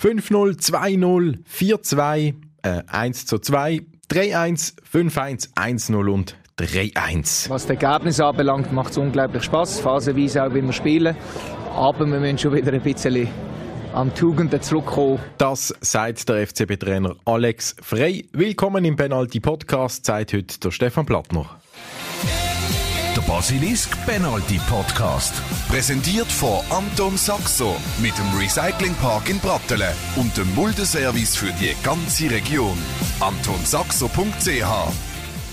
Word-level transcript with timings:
5-0, 0.00 0.56
2-0, 0.58 1.44
4-2, 1.44 2.34
äh, 2.62 2.82
1 2.86 3.26
zu 3.26 3.38
2, 3.38 3.82
3-1, 4.08 4.74
5-1, 4.90 5.54
1-0 5.54 6.08
und 6.08 6.36
3-1. 6.56 7.50
Was 7.50 7.66
das 7.66 7.70
Ergebnis 7.78 8.18
anbelangt, 8.18 8.72
macht 8.72 8.92
es 8.92 8.96
unglaublich 8.96 9.42
Spaß. 9.42 9.80
Phasenweise 9.80 10.42
auch, 10.42 10.54
wie 10.54 10.62
wir 10.62 10.72
spielen. 10.72 11.14
Aber 11.74 12.06
wir 12.06 12.18
müssen 12.18 12.38
schon 12.38 12.54
wieder 12.54 12.72
ein 12.72 12.80
bisschen 12.80 13.28
an 13.92 14.14
Tugenden 14.14 14.62
zurückkommen. 14.62 15.18
Das 15.36 15.74
sagt 15.82 16.26
der 16.30 16.46
FCB-Trainer 16.46 17.16
Alex 17.26 17.76
Frey. 17.82 18.26
Willkommen 18.32 18.86
im 18.86 18.96
Penalty 18.96 19.40
Podcast, 19.40 20.06
sagt 20.06 20.32
heute 20.32 20.58
der 20.60 20.70
Stefan 20.70 21.04
Plattner. 21.04 21.59
Basilisk 23.30 23.96
Penalty 24.06 24.58
Podcast. 24.68 25.32
Präsentiert 25.68 26.26
von 26.26 26.58
Anton 26.68 27.16
Saxo 27.16 27.76
mit 28.02 28.12
dem 28.18 28.36
Recyclingpark 28.36 29.30
in 29.30 29.38
Brattelen 29.38 29.94
und 30.16 30.36
dem 30.36 30.52
Muldeservice 30.56 31.36
für 31.36 31.52
die 31.52 31.76
ganze 31.84 32.28
Region. 32.28 32.76
AntonSaxo.ch 33.20 34.66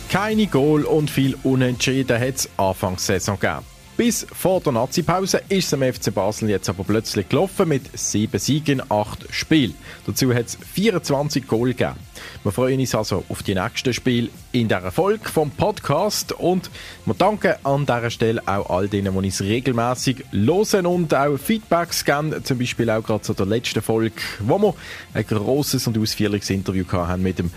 Keine 0.10 0.48
Goal 0.48 0.86
und 0.86 1.12
viel 1.12 1.38
Unentschieden 1.44 2.20
hat 2.20 2.36
es 2.36 2.50
Anfangssaison 2.58 3.40
gegeben. 3.40 3.77
Bis 3.98 4.28
vor 4.32 4.62
der 4.62 4.74
Nazi-Pause 4.74 5.42
ist 5.50 5.66
es 5.66 5.74
am 5.74 5.82
FC 5.82 6.14
Basel 6.14 6.52
jetzt 6.52 6.70
aber 6.70 6.84
plötzlich 6.84 7.30
gelaufen 7.30 7.68
mit 7.68 7.98
sieben 7.98 8.38
Siegen 8.38 8.80
acht 8.92 9.26
Spielen. 9.32 9.74
Dazu 10.06 10.32
hat 10.36 10.46
es 10.46 10.58
24 10.72 11.48
Goal 11.48 11.70
gegeben. 11.70 11.96
Wir 12.44 12.52
freuen 12.52 12.80
uns 12.80 12.94
also 12.94 13.24
auf 13.28 13.42
die 13.42 13.56
nächsten 13.56 13.96
Spiele 13.96 14.30
in 14.52 14.68
dieser 14.68 14.92
Folge 14.92 15.28
vom 15.28 15.50
Podcast 15.50 16.32
und 16.32 16.70
wir 17.06 17.16
danken 17.16 17.56
an 17.64 17.88
dieser 17.88 18.12
Stelle 18.12 18.48
auch 18.48 18.70
all 18.70 18.88
denen, 18.88 19.14
die 19.14 19.18
uns 19.18 19.42
regelmäßig 19.42 20.26
hören 20.32 20.86
und 20.86 21.16
auch 21.16 21.40
Feedbacks 21.40 22.06
geben, 22.06 22.44
zum 22.44 22.60
Beispiel 22.60 22.92
auch 22.92 23.02
gerade 23.02 23.24
zu 23.24 23.34
der 23.34 23.48
letzten 23.48 23.82
Folge, 23.82 24.22
wo 24.42 24.60
wir 24.60 24.76
ein 25.16 25.26
grosses 25.26 25.88
und 25.88 25.98
ausführliches 25.98 26.52
Interview 26.52 26.86
haben 26.92 27.24
mit 27.24 27.40
dem 27.40 27.50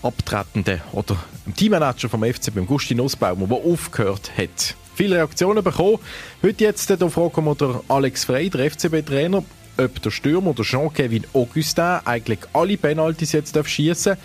abtretenden 0.00 0.80
oder 0.92 1.16
dem 1.44 1.56
Teammanager 1.56 2.08
vom 2.08 2.22
FC, 2.22 2.54
beim 2.54 2.68
Gusti 2.68 2.94
Nussbaumer, 2.94 3.48
der 3.48 3.56
aufgehört 3.56 4.30
hat 4.38 4.76
viele 4.98 5.14
Reaktionen 5.14 5.62
bekommen. 5.62 6.00
Heute 6.42 6.64
jetzt, 6.64 6.90
da 6.90 7.08
fragen 7.08 7.44
wir 7.44 7.54
der 7.54 7.82
Alex 7.86 8.24
Frey, 8.24 8.50
der 8.50 8.68
FCB-Trainer, 8.68 9.44
ob 9.78 10.02
der 10.02 10.10
Stürmer 10.10 10.50
oder 10.50 10.64
Jean-Kevin 10.64 11.24
Augustin 11.32 12.00
eigentlich 12.04 12.40
alle 12.52 12.76
Penalties 12.76 13.30
jetzt 13.30 13.56
schießen. 13.64 14.16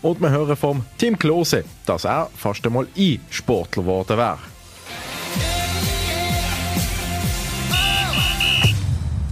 Und 0.00 0.22
wir 0.22 0.30
hören 0.30 0.56
vom 0.56 0.86
Tim 0.96 1.18
Klose, 1.18 1.64
dass 1.84 2.04
er 2.04 2.30
fast 2.34 2.66
einmal 2.66 2.86
E-Sportler 2.96 3.82
geworden 3.82 4.16
wäre. 4.16 4.51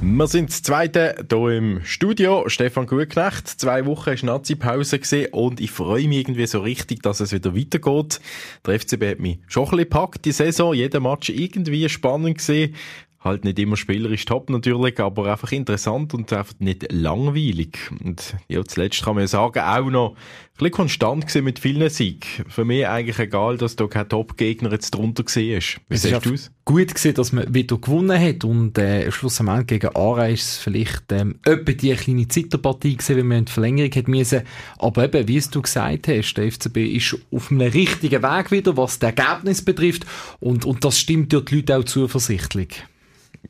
Wir 0.03 0.27
sind 0.29 0.49
das 0.49 0.63
zweite 0.63 1.27
hier 1.31 1.49
im 1.51 1.85
Studio. 1.85 2.49
Stefan 2.49 2.87
Gutknecht. 2.87 3.47
Zwei 3.47 3.85
Wochen 3.85 4.07
war 4.07 4.25
Nazi-Pause 4.25 5.29
und 5.33 5.61
ich 5.61 5.71
freue 5.71 6.09
mich 6.09 6.21
irgendwie 6.21 6.47
so 6.47 6.61
richtig, 6.61 7.03
dass 7.03 7.21
es 7.21 7.35
wieder 7.35 7.55
weitergeht. 7.55 8.19
Der 8.65 8.81
FCB 8.81 9.03
hat 9.05 9.19
mich 9.21 9.41
schon 9.47 9.65
ein 9.65 9.71
bisschen 9.71 9.85
gepackt, 9.85 10.25
die 10.25 10.33
Saison. 10.33 10.73
Jeder 10.73 11.01
Match 11.01 11.29
irgendwie 11.29 11.87
spannend 11.91 12.39
gesehen. 12.39 12.75
Halt 13.23 13.45
nicht 13.45 13.59
immer 13.59 13.77
spielerisch 13.77 14.25
top 14.25 14.49
natürlich, 14.49 14.99
aber 14.99 15.31
einfach 15.31 15.53
interessant 15.53 16.15
und 16.15 16.33
einfach 16.33 16.55
nicht 16.59 16.91
langweilig. 16.91 17.79
Und 18.03 18.35
ja, 18.49 18.65
zuletzt 18.65 19.05
kann 19.05 19.15
man 19.15 19.25
ja 19.25 19.29
sagen, 19.29 19.59
auch 19.59 19.91
noch 19.91 20.13
ein 20.13 20.17
bisschen 20.57 20.71
konstant 20.71 21.27
gewesen 21.27 21.45
mit 21.45 21.59
vielen 21.59 21.91
Siegen. 21.91 22.21
Für 22.49 22.65
mich 22.65 22.87
eigentlich 22.87 23.19
egal, 23.19 23.59
dass 23.59 23.77
da 23.77 23.87
kein 23.89 24.09
Top-Gegner 24.09 24.73
jetzt 24.73 24.93
drunter 24.93 25.25
gesehen 25.25 25.59
ist. 25.59 25.81
Wie 25.91 25.99
siehst 25.99 26.25
du 26.25 26.33
aus? 26.33 26.51
Gut 26.65 26.95
gesehen, 26.95 27.13
dass 27.15 27.33
man 27.33 27.53
wieder 27.53 27.77
gewonnen 27.77 28.19
hat 28.19 28.43
und 28.45 28.79
äh, 28.79 29.13
schlussendlich 29.13 29.67
gegen 29.67 29.95
Ara 29.95 30.29
ist 30.29 30.43
es 30.43 30.57
vielleicht 30.57 31.13
ähm, 31.13 31.41
etwa 31.45 31.73
die 31.73 31.93
kleine 31.93 32.27
Zitterpartie 32.27 32.97
gewesen, 32.97 33.17
wenn 33.17 33.29
man 33.29 33.39
in 33.41 33.45
die 33.45 33.53
Verlängerung 33.53 33.93
hätte 33.93 34.11
müssen. 34.11 34.43
Aber 34.79 35.05
eben, 35.05 35.29
wie 35.29 35.37
es 35.37 35.51
du 35.51 35.61
gesagt 35.61 36.09
hast, 36.09 36.35
der 36.35 36.51
FCB 36.51 36.77
ist 36.97 37.19
auf 37.31 37.51
einem 37.51 37.71
richtigen 37.71 38.23
Weg 38.23 38.51
wieder, 38.51 38.79
was 38.79 38.99
das 38.99 39.15
Ergebnis 39.15 39.63
betrifft 39.63 40.07
und, 40.39 40.65
und 40.65 40.83
das 40.87 40.99
stimmt 40.99 41.35
ja 41.35 41.41
die 41.41 41.57
Leute 41.57 41.77
auch 41.77 41.85
zuversichtlich. 41.85 42.83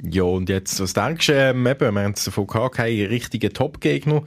Ja, 0.03 0.23
und 0.23 0.49
jetzt, 0.49 0.81
was 0.81 0.95
denkst 0.95 1.27
du, 1.27 1.33
ähm, 1.33 1.67
eben, 1.67 1.95
wir 1.95 2.03
haben 2.03 2.13
es 2.13 2.25
davon 2.25 2.47
gehabt, 2.47 2.77
keine 2.77 3.11
richtigen 3.11 3.53
Top-Gegner 3.53 4.23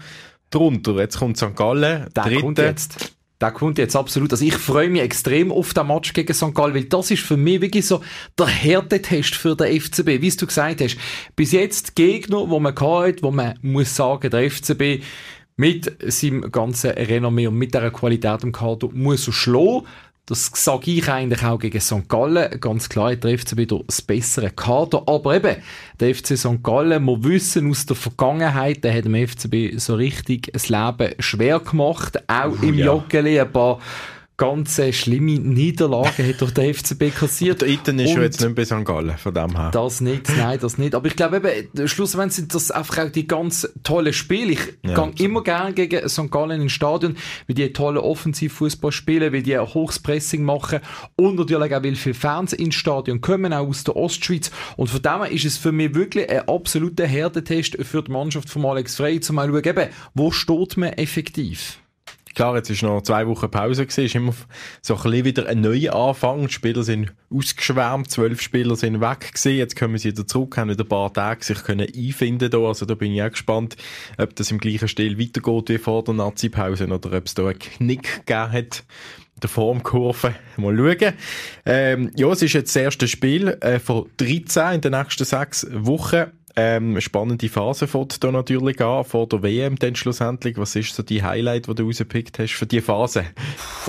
drunter. 0.50 0.96
Jetzt 0.98 1.18
kommt 1.18 1.38
St. 1.38 1.56
Gallen, 1.56 2.08
der 2.16 2.24
dritte. 2.24 2.42
kommt 2.42 2.58
jetzt. 2.60 3.16
Der 3.42 3.52
kommt 3.52 3.78
jetzt 3.78 3.96
absolut. 3.96 4.32
Also 4.32 4.46
ich 4.46 4.54
freue 4.54 4.90
mich 4.90 5.02
extrem 5.02 5.52
auf 5.52 5.74
den 5.74 5.88
Match 5.88 6.14
gegen 6.14 6.34
St. 6.34 6.56
Gallen, 6.56 6.76
weil 6.76 6.86
das 6.86 7.12
ist 7.12 7.24
für 7.24 7.36
mich 7.36 7.60
wirklich 7.60 7.86
so 7.86 8.02
der 8.40 8.46
Härtetest 8.46 9.36
für 9.36 9.56
den 9.56 9.82
FCB. 9.82 10.22
Wie 10.22 10.30
du 10.30 10.48
gesagt 10.48 10.80
hast, 10.80 10.98
bis 11.36 11.52
jetzt 11.52 11.96
Gegner, 11.96 12.50
wo 12.50 12.60
man 12.60 12.74
hat, 12.74 13.22
wo 13.22 13.32
man 13.32 13.60
muss 13.62 13.96
sagen, 13.96 14.30
der 14.30 14.50
FCB 14.50 15.04
mit 15.58 15.92
seinem 16.08 16.52
ganzen 16.52 16.92
Renommee 16.92 17.48
und 17.48 17.58
mit 17.58 17.74
dieser 17.74 17.92
Qualität 17.92 18.44
im 18.44 18.54
Kader 18.54 18.90
muss 18.94 19.28
er 19.28 19.34
schlagen. 19.34 19.88
Das 20.26 20.52
sage 20.54 20.92
ich 20.92 21.10
eigentlich 21.10 21.44
auch 21.44 21.60
gegen 21.60 21.82
St. 21.82 22.08
Gallen. 22.08 22.58
Ganz 22.62 22.88
klar, 22.88 23.12
er 23.12 23.20
trifft 23.20 23.58
wieder 23.58 23.82
das 23.86 24.02
bessere 24.02 24.52
Kader. 24.52 25.04
Aber 25.06 25.36
eben, 25.36 25.58
der 26.00 26.16
FC 26.16 26.38
St. 26.38 26.64
Gallen, 26.64 27.04
wir 27.04 27.24
wissen 27.26 27.70
aus 27.70 27.86
der 27.86 27.98
Vergangenheit, 27.98 28.86
der 28.86 28.96
hat 28.96 29.04
dem 29.04 29.16
FCB 29.16 29.78
so 29.78 29.96
richtig 29.96 30.50
das 30.54 30.70
Leben 30.70 31.14
schwer 31.20 31.60
gemacht. 31.60 32.24
Auch 32.30 32.54
oh, 32.54 32.66
im 32.66 32.78
ja. 32.78 32.86
Joggeli 32.86 33.38
ein 33.38 33.52
paar 33.52 33.80
ganz 34.44 34.78
äh, 34.78 34.92
schlimme 34.92 35.40
Niederlage 35.40 36.28
hat 36.28 36.42
durch 36.42 36.52
den 36.52 36.74
FCB 36.74 37.16
kassiert. 37.18 37.62
Der 37.62 37.70
Iten 37.70 37.98
ist 37.98 38.12
schon 38.12 38.24
jetzt 38.24 38.42
nicht 38.42 38.56
bei 38.56 38.66
St. 38.66 38.84
Gallen, 38.84 39.18
von 39.18 39.34
dem 39.34 39.56
her. 39.56 39.72
Das 39.72 40.02
nicht, 40.02 40.28
nein, 40.38 40.60
das 40.60 40.78
nicht. 40.78 40.96
Aber 40.96 41.08
ich 41.08 41.16
glaube 41.16 41.38
eben, 41.38 41.88
schlussendlich 41.88 42.34
sind 42.34 42.54
das 42.54 42.70
einfach 42.70 43.06
auch 43.06 43.10
die 43.10 43.26
ganz 43.26 43.72
tollen 43.84 44.12
Spiele. 44.12 44.52
Ich 44.52 44.60
ja, 44.84 45.08
gehe 45.08 45.26
immer 45.26 45.44
gerne 45.44 45.72
gegen 45.72 46.10
St. 46.10 46.30
Gallen 46.30 46.62
ins 46.62 46.74
Stadion, 46.74 47.16
weil 47.48 47.56
die 47.56 47.72
tollen 47.72 48.00
Offensivfußball 48.00 48.92
spielen, 48.92 49.32
weil 49.32 49.44
die 49.44 49.58
auch 49.58 49.76
hohes 49.76 50.00
Pressing 50.00 50.44
machen 50.44 50.82
und 51.16 51.38
natürlich 51.38 51.74
auch, 51.74 51.84
weil 51.84 51.96
viele 51.96 52.14
Fans 52.14 52.52
ins 52.52 52.76
Stadion 52.76 53.22
kommen, 53.22 53.54
auch 53.54 53.70
aus 53.70 53.86
der 53.86 53.96
Ostschweiz. 53.96 54.52
Und 54.76 54.90
von 54.90 55.02
dem 55.02 55.24
her 55.24 55.32
ist 55.32 55.46
es 55.46 55.58
für 55.58 55.72
mich 55.72 55.96
wirklich 55.96 56.30
ein 56.30 56.50
absoluter 56.50 57.06
Herdentest 57.06 57.78
für 57.82 58.04
die 58.04 58.12
Mannschaft 58.12 58.50
von 58.50 58.66
Alex 58.66 58.98
Frey, 58.98 59.22
zu 59.22 59.32
mal 59.32 59.48
schauen, 59.48 59.64
eben, 59.64 59.88
wo 60.14 60.32
steht 60.32 60.76
man 60.76 60.90
effektiv? 60.90 61.78
Klar, 62.36 62.56
jetzt 62.56 62.70
ist 62.70 62.82
noch 62.82 63.02
zwei 63.02 63.28
Wochen 63.28 63.50
Pause 63.50 63.86
gewesen, 63.86 64.06
ist 64.06 64.16
immer 64.16 64.34
so 64.82 64.96
ein 64.96 65.04
bisschen 65.04 65.26
wieder 65.26 65.48
ein 65.48 65.62
neuer 65.62 65.94
Anfang. 65.96 66.48
Die 66.48 66.54
Spieler 66.54 66.84
sind 66.84 67.14
ausgeschwärmt, 67.30 68.10
zwölf 68.10 68.42
Spieler 68.42 68.76
sind 68.76 69.02
weg 69.02 69.34
gewesen, 69.34 69.58
jetzt 69.58 69.76
kommen 69.76 69.98
sie 69.98 70.10
wieder 70.10 70.26
zurück, 70.26 70.58
haben 70.58 70.70
wieder 70.70 70.84
ein 70.84 70.90
paar 70.90 71.14
Tage 71.14 71.44
sich 71.44 71.64
können 71.64 71.88
einfinden 71.96 72.50
da. 72.50 72.58
Also 72.60 72.86
da 72.86 72.96
bin 72.96 73.14
ich 73.14 73.22
auch 73.22 73.30
gespannt, 73.30 73.76
ob 74.18 74.36
das 74.36 74.50
im 74.52 74.58
gleichen 74.58 74.88
Stil 74.88 75.20
weitergeht 75.20 75.70
wie 75.70 75.78
vor 75.78 76.04
der 76.04 76.16
Nazi-Pause 76.16 76.88
oder 76.88 77.18
ob 77.18 77.26
es 77.26 77.36
da 77.36 77.44
einen 77.48 77.60
Knick 77.60 78.26
gegeben 78.26 78.52
hat 78.52 78.84
der 79.42 79.50
Formkurve. 79.50 80.36
Mal 80.58 80.78
schauen. 80.78 81.14
Ähm, 81.66 82.12
ja, 82.16 82.28
es 82.32 82.42
ist 82.42 82.54
jetzt 82.54 82.76
das 82.76 82.82
erste 82.82 83.08
Spiel 83.08 83.50
äh, 83.60 83.80
von 83.80 84.10
13 84.18 84.76
in 84.76 84.82
den 84.82 84.92
nächsten 84.94 85.26
sechs 85.26 85.68
Wochen. 85.72 86.32
Ähm, 86.56 87.02
spannende 87.02 87.50
Phase 87.50 87.88
fängt 87.88 88.24
da 88.24 88.32
natürlich 88.32 88.80
an, 88.80 89.04
vor 89.06 89.28
der 89.28 89.42
WM 89.42 89.76
dann 89.78 89.96
schlussendlich. 89.96 90.58
Was 90.58 90.76
ist 90.76 90.94
so 90.94 91.02
die 91.02 91.24
Highlight, 91.24 91.68
die 91.68 91.74
du 91.74 91.86
rausgepickt 91.86 92.38
hast 92.38 92.54
für 92.54 92.68
die 92.68 92.82
Phase? 92.82 93.26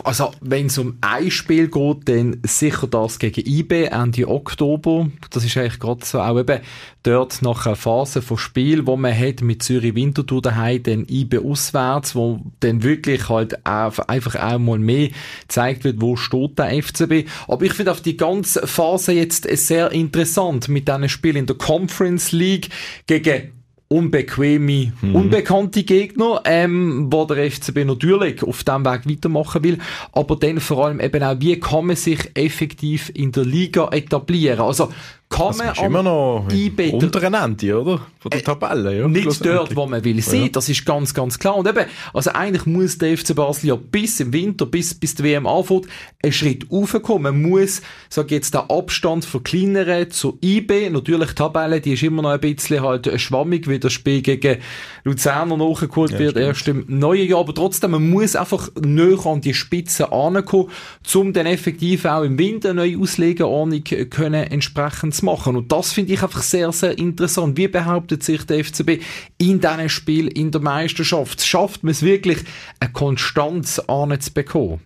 Also, 0.02 0.32
wenn 0.41 0.66
es 0.66 0.78
um 0.78 0.97
ein 1.02 1.30
Spiel 1.30 1.69
geht, 1.69 2.08
dann 2.08 2.41
sicher 2.42 2.86
das 2.86 3.19
gegen 3.19 3.47
IB 3.47 3.84
Ende 3.84 4.28
Oktober. 4.28 5.08
Das 5.30 5.44
ist 5.44 5.56
eigentlich 5.58 5.78
gerade 5.78 6.04
so 6.06 6.20
auch 6.20 6.38
eben 6.38 6.60
dort 7.04 7.42
nach 7.42 7.66
einer 7.66 7.76
Phase 7.76 8.22
von 8.22 8.37
Spiel, 8.37 8.87
wo 8.87 8.97
man 8.97 9.16
hat 9.16 9.41
mit 9.42 9.62
Zürich 9.62 9.94
Winterthur 9.94 10.42
daheim, 10.42 10.82
dann 10.82 11.06
IB 11.09 11.38
auswärts, 11.38 12.16
wo 12.16 12.41
dann 12.60 12.82
wirklich 12.82 13.28
halt 13.28 13.65
einfach 13.65 14.34
auch 14.34 14.59
mal 14.59 14.78
mehr 14.78 15.10
gezeigt 15.43 15.84
wird, 15.84 16.00
wo 16.00 16.16
steht 16.16 16.59
der 16.59 16.82
FCB. 16.82 17.28
Aber 17.47 17.64
ich 17.64 17.75
finde 17.75 17.93
auf 17.93 18.00
die 18.00 18.16
ganze 18.16 18.66
Phase 18.66 19.12
jetzt 19.12 19.44
sehr 19.44 19.93
interessant 19.93 20.69
mit 20.69 20.88
diesen 20.88 21.09
Spielen 21.09 21.37
in 21.37 21.47
der 21.47 21.56
Conference 21.56 22.32
League 22.32 22.70
gegen 23.06 23.53
unbequeme, 23.88 24.93
mhm. 25.03 25.14
unbekannte 25.14 25.84
Gegner, 25.84 26.41
ähm, 26.44 27.08
wo 27.12 27.26
der 27.26 27.50
FCB 27.50 27.84
natürlich 27.84 28.43
auf 28.43 28.64
diesem 28.64 28.84
Weg 28.84 29.08
weitermachen 29.08 29.62
will, 29.62 29.78
aber 30.12 30.37
dann 30.37 30.58
vor 30.58 30.87
allem 30.87 31.00
eben 31.00 31.23
auch, 31.23 31.37
wie 31.38 31.61
kann 31.61 31.87
man 31.87 31.96
sich 31.96 32.31
effektiv 32.34 33.12
in 33.14 33.31
der 33.31 33.44
Liga 33.44 33.88
etablieren. 33.93 34.61
Also 34.61 34.90
kann 35.29 35.56
man 35.56 35.75
immer 35.85 36.03
noch 36.03 36.47
unteren 36.93 37.35
Ende, 37.35 37.81
oder? 37.81 38.06
Von 38.21 38.31
der 38.31 38.41
äh, 38.41 38.43
Tabelle, 38.43 38.99
ja. 38.99 39.09
Nicht 39.09 39.44
dort, 39.44 39.75
wo 39.75 39.87
man 39.87 40.05
will 40.05 40.23
sein, 40.23 40.43
ja. 40.43 40.49
das 40.49 40.69
ist 40.69 40.87
ganz, 40.87 41.12
ganz 41.12 41.38
klar. 41.38 41.56
Und 41.56 41.67
eben, 41.69 41.87
also 42.12 42.31
eigentlich 42.31 42.67
muss 42.67 42.99
der 42.99 43.19
FC 43.19 43.35
Basel 43.35 43.71
ja 43.71 43.75
bis 43.75 44.21
im 44.21 44.32
Winter, 44.32 44.67
bis, 44.67 44.94
bis 44.94 45.15
die 45.17 45.25
WM 45.25 45.47
anfängt, 45.47 45.87
einen 46.23 46.32
Schritt 46.32 46.71
raufkommen. 46.71 47.41
Man 47.41 47.50
muss, 47.50 47.82
sag 48.09 48.31
jetzt, 48.31 48.55
den 48.55 48.61
Abstand 48.61 49.25
verkleinern 49.25 50.11
zur 50.11 50.38
IB. 50.41 50.91
Natürlich, 50.91 51.31
die 51.31 51.35
Tabelle, 51.35 51.81
die 51.81 51.94
ist 51.94 52.03
immer 52.03 52.23
noch 52.23 52.31
ein 52.31 52.41
bisschen 52.41 52.82
halt 52.82 53.21
schwammig, 53.21 53.69
wie 53.69 53.81
das 53.81 53.93
Spiel 53.93 54.23
gegen 54.23 54.59
Luzerner 55.03 55.56
nachgeholt 55.56 56.12
ja, 56.12 56.19
wird, 56.19 56.32
stimmt. 56.32 56.47
erst 56.47 56.69
im 56.69 56.85
neuen 56.88 57.29
Jahr. 57.29 57.41
Aber 57.41 57.55
trotzdem, 57.55 57.91
man 57.91 58.09
muss 58.09 58.37
einfach 58.37 58.69
näher 58.81 59.26
an 59.26 59.41
die 59.41 59.55
Spitze 59.55 60.12
ankommen, 60.12 60.71
um 61.15 61.32
dann 61.32 61.47
effektiv 61.47 62.05
auch 62.05 62.23
im 62.23 62.38
Winter 62.38 62.71
eine 62.71 62.82
neue 62.82 62.99
Auslegeordnung 62.99 63.82
können 63.85 64.44
entsprechend 64.44 65.13
zu 65.14 65.25
machen. 65.25 65.56
Und 65.56 65.72
das 65.72 65.93
finde 65.93 66.12
ich 66.12 66.22
einfach 66.22 66.43
sehr, 66.43 66.70
sehr 66.72 66.99
interessant. 66.99 67.56
Wie 67.56 67.69
behauptet 67.69 68.22
sich 68.22 68.44
der 68.44 68.64
FCB 68.64 69.02
in 69.38 69.61
diesem 69.61 69.88
Spiel 69.88 70.28
in 70.28 70.50
der 70.50 70.61
Meisterschaft? 70.61 71.43
Schafft 71.43 71.82
man 71.82 71.93
es 71.93 72.02
wirklich, 72.02 72.38
eine 72.81 72.93
Konstanz 72.93 73.78
anzubekommen? 73.78 74.81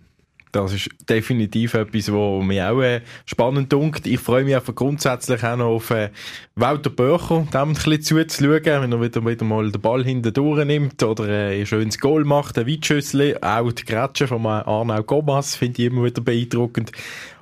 Das 0.51 0.73
ist 0.73 0.89
definitiv 1.07 1.75
etwas, 1.75 2.11
was 2.11 2.43
mich 2.43 2.61
auch 2.61 2.81
äh, 2.81 3.01
spannend 3.25 3.71
dunkt. 3.71 4.07
Ich 4.07 4.19
freue 4.19 4.43
mich 4.43 4.55
einfach 4.55 4.73
grundsätzlich 4.73 5.43
auch 5.43 5.57
noch 5.57 5.67
auf 5.67 5.91
äh, 5.91 6.09
Walter 6.55 6.89
Böcher, 6.89 7.45
dem 7.53 7.69
ein 7.69 7.73
bisschen 7.73 8.01
zuzuschauen, 8.01 8.81
wenn 8.81 8.91
er 8.91 9.01
wieder, 9.01 9.23
wieder 9.23 9.45
mal 9.45 9.71
den 9.71 9.79
Ball 9.79 10.03
hinten 10.03 10.33
durchnimmt 10.33 11.03
oder 11.03 11.27
äh, 11.27 11.59
ein 11.59 11.67
schönes 11.67 11.99
Goal 11.99 12.25
macht, 12.25 12.57
ein 12.57 12.65
Weitschüssel. 12.65 13.37
Auch 13.41 13.71
die 13.71 13.85
Grätsche 13.85 14.25
von 14.25 14.43
Arnau 14.43 15.03
Gomas 15.03 15.55
finde 15.55 15.83
ich 15.83 15.91
immer 15.91 16.05
wieder 16.05 16.21
beeindruckend. 16.21 16.93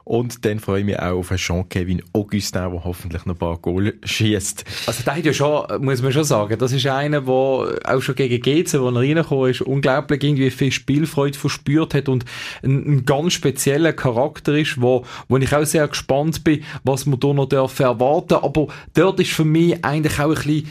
Und 0.08 0.46
dann 0.46 0.60
freue 0.60 0.80
ich 0.80 0.86
mich 0.86 0.98
auch 0.98 1.18
auf 1.18 1.36
Jean-Kevin 1.36 2.02
Augustin, 2.14 2.62
der 2.62 2.86
hoffentlich 2.86 3.26
noch 3.26 3.36
ein 3.36 3.38
paar 3.38 3.58
Goal 3.58 3.94
schießt. 4.06 4.64
Also 4.86 5.04
der 5.04 5.18
hat 5.18 5.26
ja 5.26 5.34
schon, 5.34 5.84
muss 5.84 6.02
man 6.02 6.14
schon 6.14 6.24
sagen, 6.24 6.58
das 6.58 6.72
ist 6.72 6.88
einer, 6.88 7.20
der 7.20 7.34
auch 7.34 8.00
schon 8.00 8.16
gegen 8.16 8.42
GC, 8.42 8.80
wo 8.80 8.88
er 8.88 8.96
reingekommen 8.96 9.52
ist, 9.52 9.60
unglaublich 9.64 10.24
irgendwie 10.24 10.50
viel 10.50 10.72
Spielfreude 10.72 11.38
verspürt 11.38 11.94
hat 11.94 12.08
und 12.08 12.24
ein, 12.64 13.00
ein 13.00 13.06
ganz 13.06 13.34
spezieller 13.34 13.92
Charakter 13.92 14.58
ist, 14.58 14.82
wo, 14.82 15.04
wo 15.28 15.36
ich 15.36 15.54
auch 15.54 15.66
sehr 15.66 15.90
gespannt 15.90 16.42
bin, 16.46 16.64
was 16.86 17.06
man 17.06 17.20
da 17.20 17.34
noch 17.34 17.52
erwarten 17.52 18.30
darf. 18.30 18.44
Aber 18.46 18.68
dort 18.94 19.20
ist 19.20 19.34
für 19.34 19.44
mich 19.44 19.84
eigentlich 19.84 20.20
auch 20.22 20.30
ein 20.30 20.36
bisschen 20.36 20.70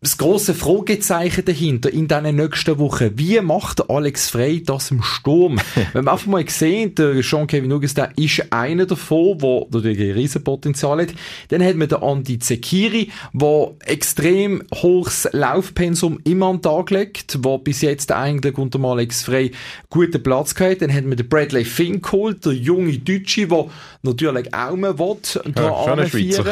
das 0.00 0.16
große 0.16 0.54
Fragezeichen 0.54 1.44
dahinter 1.44 1.92
in 1.92 2.06
diesen 2.06 2.36
nächsten 2.36 2.78
Wochen. 2.78 3.10
Wie 3.16 3.40
macht 3.40 3.90
Alex 3.90 4.30
Frey 4.30 4.62
das 4.62 4.92
im 4.92 5.02
Sturm? 5.02 5.60
Wenn 5.92 6.04
man 6.04 6.14
einfach 6.14 6.28
mal 6.28 6.48
sehen, 6.48 6.94
der 6.94 7.20
Jean-Kevin 7.20 7.72
Augustin 7.72 8.06
ist 8.16 8.52
einer 8.52 8.86
davon, 8.86 9.38
der 9.38 9.66
natürlich 9.72 9.98
ein 10.00 10.12
Riesenpotenzial 10.12 11.02
hat. 11.02 11.14
Dann 11.48 11.64
hat 11.64 11.74
man 11.74 11.88
den 11.88 12.00
Andi 12.00 12.38
Zekiri, 12.38 13.10
der 13.32 13.72
extrem 13.86 14.62
hohes 14.72 15.28
Laufpensum 15.32 16.20
immer 16.22 16.46
an 16.46 16.56
den 16.56 16.62
Tag 16.62 16.90
legt, 16.90 17.44
der 17.44 17.58
bis 17.58 17.80
jetzt 17.80 18.12
eigentlich 18.12 18.56
unter 18.56 18.78
Alex 18.84 19.24
Frey 19.24 19.50
guten 19.90 20.22
Platz 20.22 20.54
gehabt. 20.54 20.80
Dann 20.80 20.94
hat 20.94 21.06
man 21.06 21.16
den 21.16 21.28
Bradley 21.28 21.64
Finn 21.64 22.02
geholt, 22.02 22.46
der 22.46 22.52
junge 22.52 22.98
Deutsche, 22.98 23.48
der 23.48 23.66
natürlich 24.02 24.54
auch 24.54 24.76
mehr 24.76 24.96
will, 24.96 25.16
da 25.54 25.62
ja, 25.62 25.96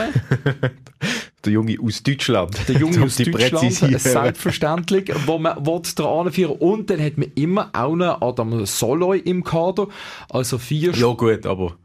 der 1.47 1.55
Junge 1.55 1.77
aus 1.81 2.03
Deutschland. 2.03 2.69
Der 2.69 2.77
Junge 2.77 3.03
aus 3.05 3.17
Deutschland, 3.17 3.73
selbstverständlich, 3.73 5.13
wo 5.25 5.39
man 5.39 5.63
daran 5.97 6.33
führen 6.33 6.57
Und 6.59 6.91
dann 6.91 7.01
hat 7.01 7.17
man 7.17 7.31
immer 7.35 7.71
auch 7.73 7.97
noch 7.97 8.21
Adam 8.21 8.67
Soloy 8.67 9.19
im 9.21 9.43
Kader, 9.43 9.89
also 10.29 10.59
vier... 10.59 10.93
Ja 10.93 11.13
gut, 11.13 11.47
aber... 11.47 11.77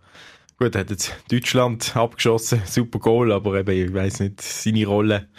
Gut, 0.57 0.75
hat 0.75 0.91
jetzt 0.91 1.15
Deutschland 1.31 1.95
abgeschossen, 1.95 2.61
super 2.65 2.99
Goal, 2.99 3.31
aber 3.31 3.59
eben, 3.59 3.87
ich 3.87 3.93
weiss 3.93 4.19
nicht, 4.19 4.41
seine 4.41 4.85
Rolle, 4.85 5.29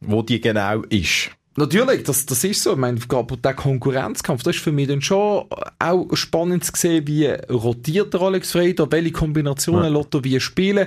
wo 0.00 0.22
die 0.22 0.40
genau 0.40 0.82
ist. 0.82 1.30
Natürlich, 1.56 2.02
das, 2.02 2.26
das 2.26 2.44
ist 2.44 2.62
so. 2.62 2.72
Ich 2.72 2.76
meine, 2.76 3.00
aber 3.08 3.36
der 3.36 3.54
Konkurrenzkampf, 3.54 4.42
das 4.42 4.56
ist 4.56 4.62
für 4.62 4.72
mich 4.72 4.88
dann 4.88 5.00
schon 5.00 5.46
auch 5.78 6.06
spannend 6.12 6.64
zu 6.64 6.72
sehen, 6.74 7.06
wie 7.06 7.26
rotiert 7.26 8.12
der 8.12 8.20
Alex 8.20 8.52
Freyder, 8.52 8.90
welche 8.92 9.12
Kombinationen 9.12 9.84
ja. 9.84 9.90
Lotto 9.90 10.22
wie 10.22 10.38
spielen. 10.38 10.86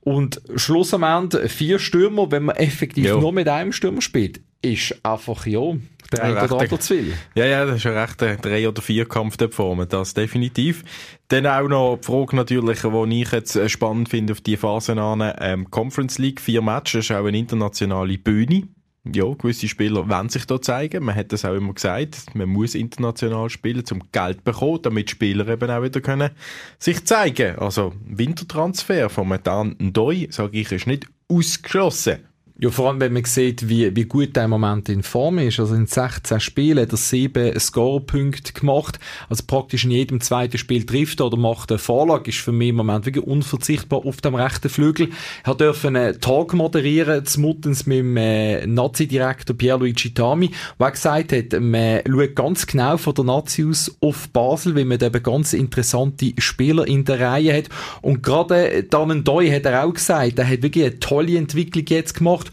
Und 0.00 0.42
Schluss 0.56 0.92
am 0.92 1.02
Ende 1.02 1.48
vier 1.48 1.78
Stürmer, 1.78 2.30
wenn 2.30 2.44
man 2.44 2.56
effektiv 2.56 3.06
jo. 3.06 3.20
nur 3.20 3.32
mit 3.32 3.48
einem 3.48 3.72
Stürmer 3.72 4.02
spielt, 4.02 4.40
ist 4.62 4.94
einfach, 5.02 5.46
ja, 5.46 5.74
der 6.12 6.18
ja, 6.18 6.24
eine 6.24 6.44
oder 6.44 6.60
andere 6.60 6.78
zu 6.78 6.94
viel. 6.94 7.14
Ja, 7.34 7.46
ja, 7.46 7.64
das 7.64 7.76
ist 7.76 7.86
ein 7.86 7.96
rechter 7.96 8.36
drei- 8.36 8.68
oder 8.68 8.82
vier 8.82 9.06
Kampf 9.06 9.38
dort 9.38 9.54
vorne, 9.54 9.86
das 9.86 10.12
definitiv. 10.12 10.84
Dann 11.28 11.46
auch 11.46 11.68
noch 11.68 11.96
die 11.96 12.06
Frage 12.06 12.36
natürlich, 12.36 12.80
die 12.80 13.22
ich 13.22 13.32
jetzt 13.32 13.56
äh, 13.56 13.68
spannend 13.68 14.08
finde 14.08 14.32
auf 14.32 14.40
die 14.40 14.56
Phasen 14.56 14.98
an, 14.98 15.32
ähm, 15.40 15.70
Conference 15.70 16.18
League, 16.18 16.40
vier 16.40 16.60
Matches, 16.60 17.06
ist 17.06 17.12
auch 17.12 17.24
eine 17.24 17.38
internationale 17.38 18.18
Bühne 18.18 18.68
ja, 19.04 19.24
gewisse 19.32 19.66
Spieler 19.66 20.08
wollen 20.08 20.28
sich 20.28 20.44
da 20.46 20.60
zeigen. 20.60 21.04
Man 21.04 21.14
hat 21.14 21.32
das 21.32 21.44
auch 21.44 21.54
immer 21.54 21.72
gesagt. 21.72 22.34
Man 22.34 22.50
muss 22.50 22.74
international 22.74 23.48
spielen, 23.48 23.84
um 23.90 24.02
Geld 24.12 24.38
zu 24.38 24.44
bekommen, 24.44 24.82
damit 24.82 25.10
Spieler 25.10 25.48
eben 25.48 25.70
auch 25.70 25.82
wieder 25.82 26.00
können 26.00 26.30
sich 26.78 27.04
zeigen. 27.06 27.58
Also, 27.58 27.94
Wintertransfer 28.04 29.08
von 29.08 29.28
Metan 29.28 29.76
Ndoi, 29.78 30.28
sage 30.30 30.58
ich, 30.58 30.70
ist 30.70 30.86
nicht 30.86 31.06
ausgeschlossen. 31.28 32.29
Ja, 32.62 32.68
vor 32.68 32.88
allem, 32.88 33.00
wenn 33.00 33.14
man 33.14 33.24
sieht, 33.24 33.70
wie, 33.70 33.96
wie 33.96 34.04
gut 34.04 34.36
der 34.36 34.46
Moment 34.46 34.90
in 34.90 35.02
Form 35.02 35.38
ist. 35.38 35.58
Also 35.58 35.74
in 35.74 35.86
16 35.86 36.40
Spielen 36.40 36.82
hat 36.82 36.92
er 36.92 36.98
sieben 36.98 37.58
Scorepunkte 37.58 38.52
gemacht. 38.52 38.98
Also 39.30 39.44
praktisch 39.46 39.84
in 39.84 39.92
jedem 39.92 40.20
zweiten 40.20 40.58
Spiel 40.58 40.84
trifft 40.84 41.20
er 41.20 41.28
oder 41.28 41.38
macht 41.38 41.70
eine 41.72 41.78
Vorlage. 41.78 42.28
Ist 42.28 42.40
für 42.40 42.52
mich 42.52 42.68
im 42.68 42.76
Moment 42.76 43.06
wirklich 43.06 43.24
unverzichtbar 43.24 44.04
auf 44.04 44.20
dem 44.20 44.34
rechten 44.34 44.68
Flügel. 44.68 45.08
Er 45.42 45.54
durfte 45.54 45.88
einen 45.88 46.20
Tag 46.20 46.52
moderieren, 46.52 47.24
zumutens 47.24 47.86
mit 47.86 48.00
dem 48.00 48.18
äh, 48.18 48.66
Nazi-Direktor 48.66 49.56
Pierluigi 49.56 50.12
Tami, 50.12 50.50
der 50.78 50.90
gesagt 50.90 51.32
hat, 51.32 51.58
man 51.58 52.00
schaut 52.06 52.36
ganz 52.36 52.66
genau 52.66 52.98
von 52.98 53.14
der 53.14 53.24
Nazi 53.24 53.64
aus 53.64 53.96
auf 54.02 54.28
Basel, 54.28 54.74
weil 54.76 54.84
man 54.84 55.00
eben 55.00 55.22
ganz 55.22 55.54
interessante 55.54 56.34
Spieler 56.36 56.86
in 56.86 57.06
der 57.06 57.20
Reihe 57.20 57.56
hat. 57.56 57.70
Und 58.02 58.22
gerade 58.22 58.82
Dan 58.82 59.24
Doi 59.24 59.48
hat 59.48 59.64
er 59.64 59.86
auch 59.86 59.94
gesagt, 59.94 60.38
er 60.38 60.46
hat 60.46 60.62
wirklich 60.62 60.84
eine 60.84 61.00
tolle 61.00 61.38
Entwicklung 61.38 61.86
jetzt 61.88 62.12
gemacht 62.12 62.49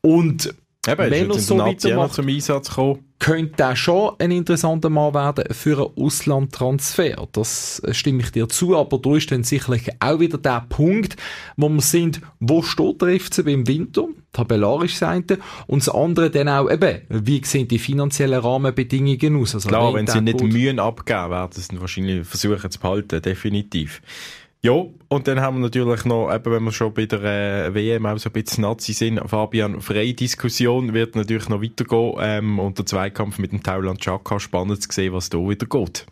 und 0.00 0.54
Eben, 0.88 1.10
wenn 1.10 1.30
er 1.30 1.38
so 1.38 1.58
weitermacht, 1.58 2.14
zum 2.14 2.28
Einsatz 2.28 2.70
kommen. 2.70 3.04
könnte 3.18 3.62
er 3.62 3.76
schon 3.76 4.14
ein 4.18 4.30
interessanter 4.30 4.88
Mann 4.88 5.12
werden 5.12 5.52
für 5.52 5.76
einen 5.76 6.06
Auslandtransfer. 6.06 7.26
Das 7.32 7.82
stimme 7.90 8.22
ich 8.22 8.30
dir 8.30 8.48
zu, 8.48 8.76
aber 8.76 8.98
da 8.98 9.16
ist 9.16 9.30
dann 9.30 9.42
sicherlich 9.42 9.90
auch 10.00 10.20
wieder 10.20 10.38
der 10.38 10.64
Punkt, 10.68 11.16
wo 11.56 11.68
wir 11.68 11.82
sind, 11.82 12.20
wo 12.40 12.62
steht 12.62 13.02
der 13.02 13.20
FCB 13.20 13.48
im 13.48 13.68
Winter, 13.68 14.06
tabellarisch 14.32 14.96
Seite, 14.96 15.38
und 15.66 15.86
das 15.86 15.94
andere 15.94 16.30
dann 16.30 16.48
auch 16.48 16.70
eben, 16.70 17.02
wie 17.08 17.44
sehen 17.44 17.68
die 17.68 17.78
finanziellen 17.78 18.40
Rahmenbedingungen 18.40 19.42
aus? 19.42 19.56
Also 19.56 19.68
Klar, 19.68 19.92
wenn 19.92 20.06
sie 20.06 20.22
nicht 20.22 20.40
Mühen 20.40 20.78
abgeben, 20.78 21.30
werden 21.30 21.52
sie 21.52 21.80
wahrscheinlich 21.80 22.26
versuchen 22.26 22.70
zu 22.70 22.78
behalten, 22.78 23.20
definitiv. 23.20 24.00
Ja, 24.60 24.72
und 25.08 25.28
dann 25.28 25.40
haben 25.40 25.58
wir 25.58 25.62
natürlich 25.62 26.04
noch, 26.04 26.34
eben 26.34 26.52
wenn 26.52 26.64
wir 26.64 26.72
schon 26.72 26.92
bei 26.92 27.06
der 27.06 27.22
äh, 27.66 27.74
WM 27.74 28.06
auch 28.06 28.18
so 28.18 28.28
ein 28.28 28.32
bisschen 28.32 28.62
Nazi 28.62 28.92
sind, 28.92 29.20
Fabian, 29.24 29.80
freie 29.80 30.14
Diskussion 30.14 30.94
wird 30.94 31.14
natürlich 31.14 31.48
noch 31.48 31.62
weitergehen 31.62 32.14
ähm, 32.20 32.58
und 32.58 32.76
der 32.76 32.84
Zweikampf 32.84 33.38
mit 33.38 33.52
dem 33.52 33.62
Tauland 33.62 34.00
Chaka, 34.00 34.40
spannend 34.40 34.82
zu 34.82 34.88
sehen, 34.90 35.12
was 35.12 35.30
da 35.30 35.38
wieder 35.38 35.66
geht. 35.66 36.06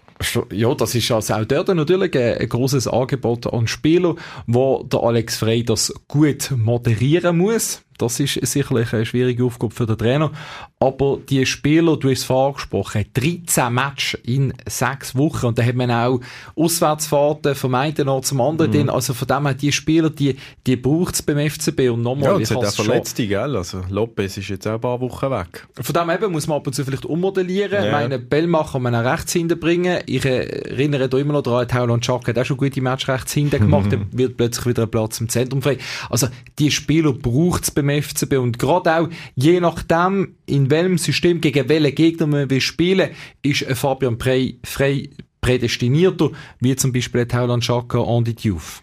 Ja, 0.53 0.75
das 0.75 0.95
ist 0.95 1.11
also 1.11 1.35
auch 1.35 1.45
dort 1.45 1.69
natürlich 1.69 2.17
ein, 2.17 2.39
ein 2.39 2.49
großes 2.49 2.89
Angebot 2.89 3.53
an 3.53 3.67
Spieler, 3.67 4.15
wo 4.47 4.83
der 4.85 5.01
Alex 5.01 5.37
Frey 5.39 5.65
das 5.65 5.93
gut 6.09 6.53
moderieren 6.57 7.39
muss. 7.39 7.83
Das 7.99 8.21
ist 8.21 8.35
sicherlich 8.47 8.93
eine 8.93 9.07
schwierige 9.07 9.45
Aufgabe 9.45 9.75
für 9.75 9.87
den 9.87 9.99
Trainer. 9.99 10.31
Aber 10.79 11.19
die 11.29 11.47
Spieler, 11.47 11.97
du 11.97 12.11
hast 12.11 12.19
es 12.19 12.25
vorgesprochen, 12.25 13.07
13 13.15 13.73
Matches 13.73 14.21
in 14.25 14.53
sechs 14.69 15.17
Wochen. 15.17 15.47
Und 15.47 15.59
da 15.59 15.63
hat 15.63 15.75
man 15.75 15.91
auch 15.91 16.21
Auswärtsfahrten 16.55 17.55
vom 17.55 17.75
einen 17.75 18.09
Ort 18.09 18.27
zum 18.27 18.41
anderen. 18.41 18.85
Mhm. 18.85 18.91
Also 18.91 19.15
von 19.15 19.27
dem 19.27 19.47
her, 19.47 19.55
die 19.55 19.73
Spieler, 19.73 20.11
die, 20.11 20.37
die 20.67 20.77
braucht 20.77 21.15
es 21.15 21.23
beim 21.23 21.39
FCB. 21.39 21.91
Und 21.91 22.03
nochmal, 22.03 22.35
ja, 22.35 22.39
es 22.41 22.51
hat 22.51 22.59
auch 22.59 22.75
Verletzte, 22.75 23.27
gell? 23.27 23.57
Also 23.57 23.81
Lopez 23.89 24.37
ist 24.37 24.49
jetzt 24.49 24.67
auch 24.67 24.75
ein 24.75 24.81
paar 24.81 25.01
Wochen 25.01 25.31
weg. 25.31 25.67
Von 25.81 25.95
dem 25.95 26.11
eben 26.11 26.33
muss 26.33 26.47
man 26.47 26.59
ab 26.59 26.67
und 26.67 26.75
zu 26.75 26.85
vielleicht 26.85 27.07
ummodellieren. 27.07 27.85
Ja. 27.85 27.93
Meine 27.93 28.19
Bellmacher 28.19 28.73
kann 28.73 28.83
man 28.83 28.95
auch 28.95 29.05
rechts 29.05 29.33
hinten 29.33 29.59
bringen. 29.59 30.01
Ich 30.07 30.25
erinnere 30.25 31.09
da 31.09 31.17
immer 31.17 31.33
noch 31.33 31.43
daran, 31.43 31.67
Tauland 31.69 32.05
Schack 32.05 32.29
hat 32.29 32.39
auch 32.39 32.45
schon 32.45 32.59
gute 32.59 32.83
Matches 32.83 33.09
rechts 33.09 33.33
hinten 33.33 33.61
gemacht. 33.61 33.87
Mhm. 33.87 33.91
Dann 33.91 34.07
wird 34.13 34.37
plötzlich 34.37 34.67
wieder 34.67 34.83
ein 34.83 34.91
Platz 34.91 35.21
im 35.21 35.29
Zentrum 35.31 35.63
frei. 35.63 35.79
Also 36.11 36.29
die 36.59 36.71
Spieler 36.71 37.13
braucht 37.13 37.65
es 37.65 37.71
beim 37.71 37.86
beim 37.87 38.03
FCB. 38.03 38.35
Und 38.35 38.59
gerade 38.59 38.95
auch, 38.97 39.09
je 39.35 39.61
nachdem, 39.61 40.37
in 40.47 40.71
welchem 40.71 40.99
System, 40.99 41.41
gegen 41.41 41.69
welchen 41.69 41.95
Gegner 41.95 42.27
man 42.27 42.51
will 42.51 42.61
spielen, 42.61 43.11
ist 43.43 43.65
Fabian 43.65 44.19
Frey, 44.19 44.59
Frey 44.65 45.11
prädestinierter, 45.41 46.31
wie 46.61 46.77
zum 46.77 46.93
Beispiel 46.93 47.27
Tauland 47.27 47.65
Schaka 47.65 47.99
und 47.99 48.27
die 48.27 48.35
Diouf. 48.35 48.83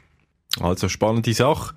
Also 0.59 0.87
spannende 0.87 1.33
Sache. 1.33 1.75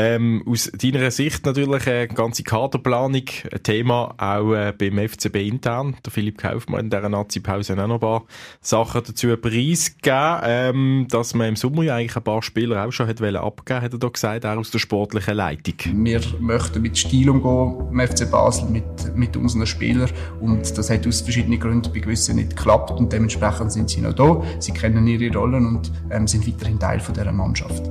Ähm, 0.00 0.44
aus 0.46 0.70
deiner 0.80 1.10
Sicht 1.10 1.44
natürlich 1.44 1.88
eine 1.88 2.06
ganze 2.06 2.44
Kaderplanung, 2.44 3.24
ein 3.52 3.62
Thema 3.64 4.14
auch 4.16 4.54
äh, 4.54 4.72
beim 4.72 4.96
FCB 5.08 5.34
intern. 5.38 5.96
Der 6.04 6.12
Philipp 6.12 6.38
Kaufmann 6.38 6.84
in 6.84 6.90
dieser 6.90 7.08
Nazi-Pause 7.08 7.72
auch 7.72 7.88
noch 7.88 7.94
ein 7.94 8.00
paar 8.00 8.24
Sachen 8.60 9.02
dazu 9.04 9.36
preisgegeben, 9.36 10.38
ähm, 10.44 11.06
dass 11.10 11.34
man 11.34 11.48
im 11.48 11.56
Sommer 11.56 11.82
ja 11.82 11.96
eigentlich 11.96 12.16
ein 12.16 12.22
paar 12.22 12.42
Spieler 12.42 12.86
auch 12.86 12.92
schon 12.92 13.08
hat 13.08 13.20
abgeben 13.20 13.82
hat 13.82 13.92
er 13.92 13.98
da 13.98 14.08
gesagt, 14.08 14.46
auch 14.46 14.56
aus 14.56 14.70
der 14.70 14.78
sportlichen 14.78 15.34
Leitung. 15.34 15.74
Wir 16.04 16.20
möchten 16.38 16.80
mit 16.80 16.96
Stil 16.96 17.28
umgehen 17.28 17.88
im 17.90 17.98
FC 17.98 18.30
Basel, 18.30 18.68
mit, 18.68 18.84
mit 19.16 19.36
unseren 19.36 19.66
Spielern 19.66 20.10
und 20.40 20.78
das 20.78 20.90
hat 20.90 21.08
aus 21.08 21.22
verschiedenen 21.22 21.58
Gründen 21.58 21.92
bei 21.92 21.98
gewissen 21.98 22.36
nicht 22.36 22.56
geklappt 22.56 22.92
und 22.92 23.12
dementsprechend 23.12 23.72
sind 23.72 23.90
sie 23.90 24.02
noch 24.02 24.14
da. 24.14 24.40
Sie 24.60 24.70
kennen 24.70 25.08
ihre 25.08 25.36
Rollen 25.36 25.66
und 25.66 25.90
ähm, 26.12 26.28
sind 26.28 26.46
weiterhin 26.46 26.78
Teil 26.78 27.00
von 27.00 27.14
dieser 27.14 27.32
Mannschaft. 27.32 27.82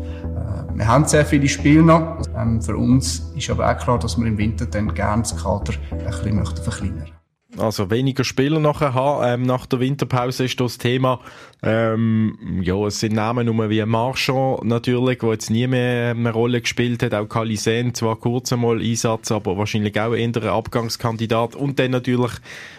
Äh, 0.48 0.78
wir 0.78 0.88
haben 0.88 1.06
sehr 1.06 1.26
viele 1.26 1.48
Spiele 1.48 1.84
noch 1.84 2.22
ähm, 2.36 2.62
für 2.62 2.78
uns 2.78 3.32
ist 3.36 3.50
aber 3.50 3.70
auch 3.70 3.78
klar, 3.78 4.00
dass 4.00 4.18
wir 4.18 4.26
im 4.26 4.38
Winter 4.38 4.66
dann 4.66 4.94
gerne 4.94 5.24
das 5.24 5.36
Kader 5.36 5.74
ein 5.92 6.06
bisschen 6.06 6.36
möchten 6.36 6.64
verkleinern 6.64 7.12
also 7.58 7.90
weniger 7.90 8.24
Spieler 8.24 8.60
nachher 8.60 8.94
haben. 8.94 9.42
Ähm, 9.42 9.46
nach 9.46 9.66
der 9.66 9.80
Winterpause 9.80 10.46
ist 10.46 10.60
das 10.60 10.78
Thema. 10.78 11.20
Ähm, 11.64 12.62
ja, 12.64 12.76
es 12.86 13.00
sind 13.00 13.16
Namen 13.16 13.46
nur 13.46 13.70
wie 13.70 13.84
Marchand 13.86 14.64
natürlich, 14.64 15.20
der 15.20 15.32
jetzt 15.32 15.50
nie 15.50 15.68
mehr 15.68 16.12
eine 16.12 16.32
Rolle 16.32 16.62
gespielt 16.62 17.04
hat. 17.04 17.14
Auch 17.14 17.28
Kalisen, 17.28 17.94
zwar 17.94 18.18
kurz 18.18 18.52
einmal 18.54 18.82
Einsatz, 18.82 19.32
aber 19.32 19.58
wahrscheinlich 19.58 20.00
auch 20.00 20.14
eher 20.14 20.28
ein 20.28 20.36
Abgangskandidat. 20.36 21.56
Und 21.56 21.80
dann 21.80 21.92
natürlich 21.92 22.34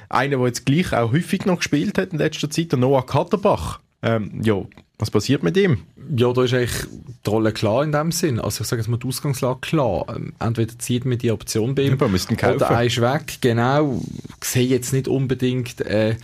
einer, 0.09 0.37
der 0.37 0.47
jetzt 0.47 0.67
gleich 0.67 0.93
auch 0.93 1.13
häufig 1.13 1.45
noch 1.47 1.59
gespielt 1.59 1.99
hat 1.99 2.13
in 2.13 2.19
letzter 2.19 2.51
Zeit, 2.51 2.73
der 2.73 2.79
Noah 2.79 3.05
Katterbach. 3.05 3.81
Ähm, 4.03 4.41
ja, 4.43 4.63
was 4.99 5.11
passiert 5.11 5.43
mit 5.43 5.57
ihm? 5.57 5.79
Ja, 6.17 6.33
da 6.33 6.45
ist 6.45 6.55
eigentlich 6.55 6.87
die 7.29 7.35
Rolle 7.35 7.53
klar 7.53 7.85
in 7.85 7.93
dem 7.93 8.13
Sinn. 8.13 8.41
Also 8.41 8.63
ich 8.63 8.69
sage 8.69 8.81
jetzt 8.81 8.89
mal 8.89 8.97
die 8.97 9.07
Ausgangslage 9.07 9.61
klar. 9.61 10.07
Ähm, 10.15 10.33
entweder 10.41 10.79
zieht 10.79 11.05
man 11.05 11.19
die 11.19 11.31
Option 11.31 11.75
bei 11.75 11.83
ihm 11.83 11.99
ja, 11.99 12.55
oder 12.55 12.67
er 12.67 12.85
ist 12.85 13.01
weg. 13.01 13.39
Genau. 13.41 14.01
Ich 14.41 14.49
sehe 14.49 14.67
jetzt 14.67 14.93
nicht 14.93 15.09
unbedingt 15.09 15.81
äh, 15.83 16.17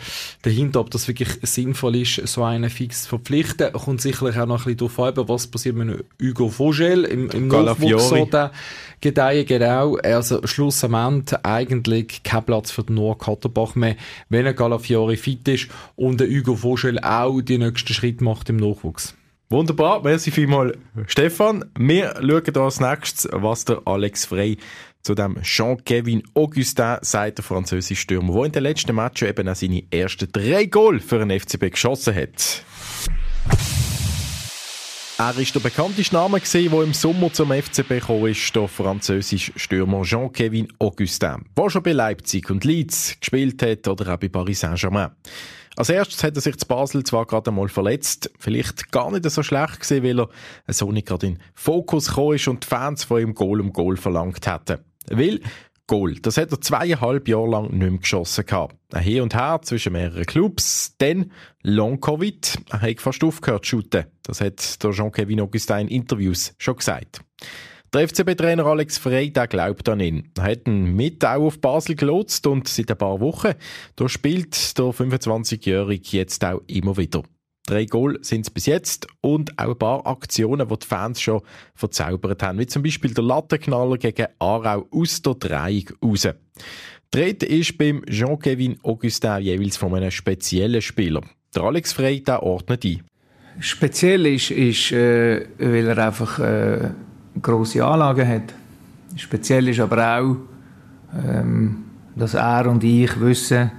dahinter, 0.43 0.81
ob 0.81 0.91
das 0.91 1.07
wirklich 1.09 1.29
sinnvoll 1.43 1.97
ist, 1.97 2.27
so 2.27 2.43
einen 2.43 2.71
fix 2.71 3.03
zu 3.03 3.11
verpflichten. 3.11 3.73
Kommt 3.73 4.01
sicherlich 4.01 4.37
auch 4.39 4.47
noch 4.47 4.67
ein 4.67 4.77
bisschen 4.77 4.95
darauf 4.95 5.19
an, 5.19 5.29
was 5.29 5.47
passiert 5.47 5.77
mit 5.77 6.05
Hugo 6.23 6.49
Vogel 6.49 7.05
im, 7.05 7.31
im 7.31 7.49
Nachwuchs 7.49 8.13
oder 8.13 8.53
gedeihen. 9.01 9.47
Genau. 9.47 9.97
Also 9.97 10.41
schlussendlich 10.47 11.39
eigentlich 11.43 12.23
kein 12.23 12.45
Platz 12.45 12.71
für 12.71 12.85
den 12.85 12.97
Noah 12.97 13.19
Katterbach 13.19 13.75
mehr, 13.75 13.97
wenn 14.29 14.47
ein 14.47 14.57
Galafiori 14.57 15.17
fit 15.17 15.47
ist 15.49 15.69
und 15.97 16.21
der 16.21 16.29
Hugo 16.29 16.57
Vogel 16.57 16.99
auch 17.01 17.41
die 17.41 17.59
nächsten 17.59 17.93
Schritte 17.93 18.25
macht 18.25 18.49
im 18.49 18.57
Nachwuchs. 18.57 19.15
Wunderbar, 19.51 20.03
merci 20.03 20.31
vielmals, 20.31 20.77
Stefan. 21.07 21.65
Wir 21.79 22.15
schauen 22.21 22.57
als 22.57 22.81
nächstes, 22.81 23.29
was 23.31 23.65
der 23.67 23.83
Alex 23.85 24.25
Frey 24.25 24.57
zu 25.03 25.15
dem 25.15 25.41
Jean-Kevin 25.43 26.23
Augustin 26.35 26.97
sagt, 27.03 27.39
der 27.39 27.45
französische 27.45 28.01
Stürmer, 28.01 28.33
der 28.35 28.45
in 28.45 28.53
den 28.53 28.63
letzten 28.63 28.95
Matchen 28.95 29.29
eben 29.29 29.49
auch 29.49 29.55
seine 29.55 29.85
ersten 29.91 30.33
drei 30.33 30.65
Goal 30.65 30.99
für 30.99 31.19
den 31.19 31.39
FCB 31.39 31.73
geschossen 31.73 32.15
hat. 32.15 32.65
Er 35.19 35.39
ist 35.39 35.55
der 35.55 35.61
bekannteste 35.61 36.15
Name 36.15 36.41
der 36.41 36.83
im 36.83 36.93
Sommer 36.95 37.33
zum 37.33 37.53
FCB 37.53 37.89
gekommen 37.89 38.27
ist, 38.27 38.57
der 38.57 38.67
französische 38.67 39.53
Stürmer 39.57 40.03
Jean-Kevin 40.03 40.73
Augustin, 40.79 41.45
der 41.57 41.71
schon 41.71 41.83
bei 41.83 41.93
Leipzig 41.93 42.51
und 42.51 42.65
Leeds 42.65 43.17
gespielt 43.21 43.63
hat 43.63 43.87
oder 43.87 44.15
auch 44.15 44.19
bei 44.19 44.29
Paris 44.29 44.61
Saint-Germain. 44.61 45.11
Als 45.77 45.89
erstes 45.89 46.23
hat 46.23 46.37
er 46.37 46.41
sich 46.41 46.57
zu 46.57 46.67
Basel 46.67 47.03
zwar 47.05 47.27
gerade 47.27 47.51
einmal 47.51 47.69
verletzt, 47.69 48.31
vielleicht 48.39 48.93
gar 48.93 49.11
nicht 49.11 49.29
so 49.29 49.43
schlecht 49.43 49.81
gewesen, 49.81 50.05
weil 50.05 50.29
er 50.67 50.73
so 50.73 50.93
nicht 50.93 51.09
gerade 51.09 51.27
in 51.27 51.39
Fokus 51.55 52.09
gekommen 52.09 52.37
ist 52.37 52.49
und 52.49 52.65
die 52.65 52.69
Fans 52.69 53.05
von 53.05 53.21
ihm 53.21 53.35
Goal 53.35 53.61
um 53.61 53.73
Goal 53.73 53.97
verlangt 53.97 54.47
hätten. 54.47 54.85
Weil 55.11 55.41
Goal, 55.87 56.15
das 56.15 56.39
hat 56.39 56.51
er 56.51 56.61
zweieinhalb 56.61 57.29
Jahre 57.29 57.51
lang 57.51 57.71
nicht 57.71 57.91
mehr 57.91 57.99
geschossen 57.99 58.47
gehabt. 58.47 58.77
Ein 58.93 59.03
Hin 59.03 59.21
und 59.21 59.35
Her 59.35 59.61
zwischen 59.63 59.93
mehreren 59.93 60.25
Clubs, 60.25 60.95
dann 60.97 61.33
Long-Covid, 61.63 62.59
er 62.71 62.81
hat 62.81 63.01
fast 63.01 63.23
aufgehört 63.23 63.67
zu 63.67 63.71
shooten. 63.71 64.07
Das 64.23 64.41
hat 64.41 64.83
der 64.83 64.93
Jean-Kevin 64.93 65.43
Augustin 65.43 65.81
in 65.81 65.89
Interviews 65.89 66.55
schon 66.57 66.77
gesagt. 66.77 67.21
Der 67.95 68.09
FCB-Trainer 68.09 68.67
Alex 68.67 68.99
Frey, 68.99 69.31
der 69.31 69.47
glaubt 69.47 69.89
an 69.89 70.01
ihn. 70.01 70.29
Er 70.37 70.43
hat 70.43 70.67
ihn 70.67 70.97
mit 70.97 71.25
auch 71.25 71.45
auf 71.45 71.61
Basel 71.61 71.95
gelotst 71.95 72.45
und 72.49 72.67
seit 72.67 72.91
ein 72.91 72.99
paar 72.99 73.21
Wochen 73.21 73.53
da 73.95 74.09
spielt 74.09 74.77
der 74.77 74.87
25-Jährige 74.87 76.17
jetzt 76.17 76.45
auch 76.45 76.61
immer 76.67 76.97
wieder. 76.97 77.23
Drei 77.67 77.85
Goal 77.85 78.19
sind 78.23 78.47
es 78.47 78.51
bis 78.51 78.67
jetzt 78.67 79.07
und 79.21 79.57
auch 79.61 79.69
ein 79.69 79.79
paar 79.79 80.05
Aktionen, 80.09 80.67
die 80.67 80.77
die 80.77 80.87
Fans 80.89 81.21
schon 81.21 81.43
verzaubert 81.77 82.43
haben, 82.43 82.59
wie 82.59 82.67
zum 82.67 82.83
Beispiel 82.83 83.15
der 83.15 83.23
Lattenknaller 83.23 83.97
gegen 83.97 84.27
Aarau 84.41 84.89
aus 84.91 85.23
der 85.23 85.35
Dreieck 85.35 85.95
raus. 86.03 86.27
Dritt 87.13 87.45
ist 87.45 87.79
beim 87.79 88.05
Jean-Kevin 88.07 88.77
Augustin 88.83 89.41
jeweils 89.41 89.77
von 89.77 89.95
einem 89.95 90.11
speziellen 90.11 90.83
Spieler. 90.83 91.21
Der 91.55 91.63
Alex 91.63 91.93
Frey, 91.93 92.21
der 92.25 92.43
ordnet 92.43 92.85
ein. 92.85 93.05
Speziell 93.61 94.27
ist, 94.27 94.51
ist 94.51 94.91
äh, 94.91 95.47
weil 95.59 95.87
er 95.87 95.99
einfach 95.99 96.41
äh, 96.41 96.91
grosse 97.43 97.85
Anlagen 97.85 98.27
hat. 98.27 98.55
Speziell 99.17 99.69
ist 99.69 99.81
aber 99.81 100.19
auch, 100.19 100.37
ähm, 101.17 101.85
dass 102.17 102.35
er 102.35 102.69
und 102.69 102.83
ich 102.85 103.21
wissen, 103.21 103.71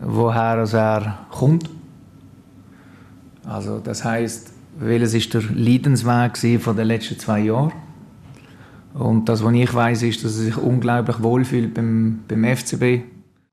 woher 0.00 0.64
er 0.72 1.18
kommt. 1.30 1.68
Also 3.44 3.78
das 3.78 4.04
heißt, 4.04 4.52
welches 4.78 5.14
ist 5.14 5.34
der 5.34 5.42
Leidensweg 5.54 6.60
von 6.60 6.76
den 6.76 6.86
letzten 6.86 7.18
zwei 7.18 7.40
Jahren? 7.40 7.72
Und 8.94 9.28
das, 9.28 9.44
was 9.44 9.54
ich 9.54 9.74
weiß, 9.74 10.02
ist, 10.02 10.24
dass 10.24 10.36
er 10.38 10.44
sich 10.44 10.56
unglaublich 10.56 11.22
wohlfühlt 11.22 11.74
beim, 11.74 12.20
beim 12.26 12.44
FCB. 12.44 13.04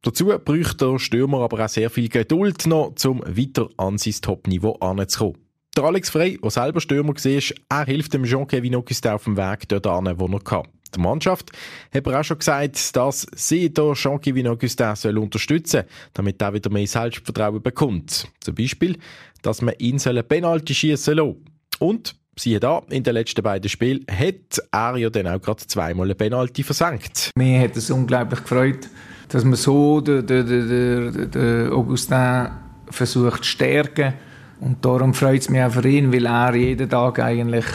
Dazu 0.02 0.25
bräuchte 0.25 0.92
der 0.92 1.00
Stürmer 1.00 1.40
aber 1.42 1.64
auch 1.66 1.70
sehr 1.70 1.90
viel 1.90 2.10
Geduld 2.10 2.68
noch, 2.68 2.94
um 3.06 3.22
weiter 3.25 3.70
an 3.78 3.98
sein 3.98 4.14
Top-Niveau 4.22 4.74
anzukommen. 4.74 5.45
Der 5.75 5.84
Alex 5.84 6.10
Frey, 6.10 6.39
der 6.41 6.51
selber 6.51 6.79
Stürmer 6.79 7.13
war, 7.13 7.79
er 7.79 7.86
hilft 7.86 8.13
dem 8.13 8.24
Jean-Kevin 8.24 8.75
Augustin 8.75 9.12
auf 9.12 9.25
dem 9.25 9.36
Weg 9.36 9.67
dort 9.67 9.86
an, 9.88 10.17
wo 10.17 10.25
er 10.27 10.39
kann. 10.39 10.63
Die 10.96 11.01
Mannschaft 11.01 11.51
hat 11.94 12.08
aber 12.08 12.17
auch 12.17 12.24
schon 12.24 12.39
gesagt, 12.39 12.96
dass 12.96 13.27
sie 13.36 13.72
hier 13.75 13.94
Jean-Kevin 13.94 14.48
Augustin 14.48 14.96
soll 14.96 15.17
unterstützen 15.17 15.82
soll, 15.82 15.86
damit 16.13 16.41
er 16.41 16.53
wieder 16.53 16.70
mehr 16.70 16.88
Selbstvertrauen 16.88 17.62
bekommt. 17.62 18.29
Zum 18.39 18.55
Beispiel, 18.55 18.98
dass 19.41 19.62
man 19.62 19.74
ihn 19.77 20.00
einen 20.00 20.25
Penalty 20.25 20.74
schießen 20.74 21.15
lassen 21.15 21.44
Und 21.79 22.15
siehe 22.38 22.62
da, 22.62 22.82
in 22.89 23.03
den 23.03 23.13
letzten 23.13 23.44
beiden 23.44 23.70
Spielen 23.70 24.05
hat 24.10 24.62
er 24.72 24.96
ja 24.96 25.10
dann 25.10 25.27
auch 25.27 25.41
gerade 25.41 25.67
zweimal 25.67 26.08
eine 26.08 26.15
Penalty 26.15 26.63
versenkt. 26.63 27.32
Mir 27.36 27.60
hat 27.60 27.75
es 27.75 27.91
unglaublich 27.91 28.39
gefreut, 28.39 28.88
dass 29.27 29.44
man 29.44 29.55
so 29.55 30.00
den, 30.00 30.25
den, 30.25 30.48
den, 30.48 31.32
den 31.32 31.70
Augustin 31.74 32.48
versucht 32.89 33.44
zu 33.44 33.50
stärken 33.51 34.13
und 34.60 34.84
darum 34.86 35.14
freut 35.14 35.42
es 35.42 35.50
mich 35.50 35.62
auch 35.62 35.72
für 35.72 35.88
ihn, 35.88 36.14
weil 36.14 36.26
er 36.26 36.56
jeden 36.56 36.90
Tag 36.90 37.20
eigentlich 37.20 37.66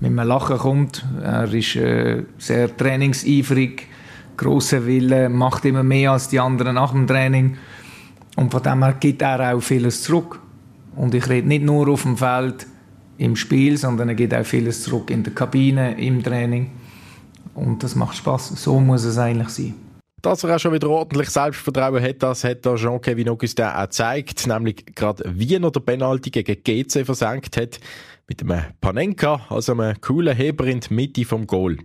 mit 0.00 0.10
einem 0.10 0.28
Lachen 0.28 0.58
kommt. 0.58 1.04
Er 1.22 1.52
ist 1.52 1.76
äh, 1.76 2.24
sehr 2.38 2.76
trainingseifrig, 2.76 3.86
grosser 4.36 4.86
Wille, 4.86 5.28
macht 5.28 5.64
immer 5.64 5.82
mehr 5.82 6.12
als 6.12 6.28
die 6.28 6.40
anderen 6.40 6.74
nach 6.74 6.92
dem 6.92 7.06
Training. 7.06 7.56
Und 8.36 8.52
von 8.52 8.62
dem 8.62 8.84
her 8.84 8.94
gibt 9.00 9.22
er 9.22 9.54
auch 9.54 9.60
vieles 9.60 10.02
zurück. 10.02 10.40
Und 10.94 11.14
ich 11.14 11.28
rede 11.28 11.48
nicht 11.48 11.64
nur 11.64 11.88
auf 11.88 12.02
dem 12.02 12.16
Feld 12.16 12.66
im 13.16 13.34
Spiel, 13.34 13.76
sondern 13.76 14.10
er 14.10 14.14
gibt 14.14 14.34
auch 14.34 14.44
vieles 14.44 14.82
zurück 14.82 15.10
in 15.10 15.24
der 15.24 15.34
Kabine, 15.34 15.98
im 15.98 16.22
Training. 16.22 16.70
Und 17.54 17.82
das 17.82 17.96
macht 17.96 18.16
Spaß. 18.16 18.50
So 18.62 18.78
muss 18.78 19.04
es 19.04 19.18
eigentlich 19.18 19.48
sein. 19.48 19.74
Dass 20.22 20.42
er 20.42 20.56
auch 20.56 20.58
schon 20.58 20.72
wieder 20.72 20.90
ordentlich 20.90 21.30
Selbstvertrauen 21.30 22.02
hat, 22.02 22.22
das 22.22 22.42
hat 22.42 22.64
der 22.64 22.74
Jean-Kevin 22.74 23.28
Augustin 23.28 23.66
auch 23.66 23.84
gezeigt. 23.84 24.46
Nämlich 24.46 24.84
gerade 24.94 25.24
wie 25.34 25.54
er 25.54 25.60
den 25.60 25.84
Penalty 25.84 26.30
gegen 26.30 26.62
GC 26.62 27.04
versenkt 27.04 27.56
hat. 27.56 27.78
Mit 28.26 28.42
einem 28.42 28.64
Panenka, 28.80 29.40
also 29.48 29.72
einem 29.72 30.00
coolen 30.00 30.36
Heber 30.36 30.66
in 30.66 30.80
die 30.80 30.92
Mitte 30.92 31.24
vom 31.24 31.46
Goal. 31.46 31.78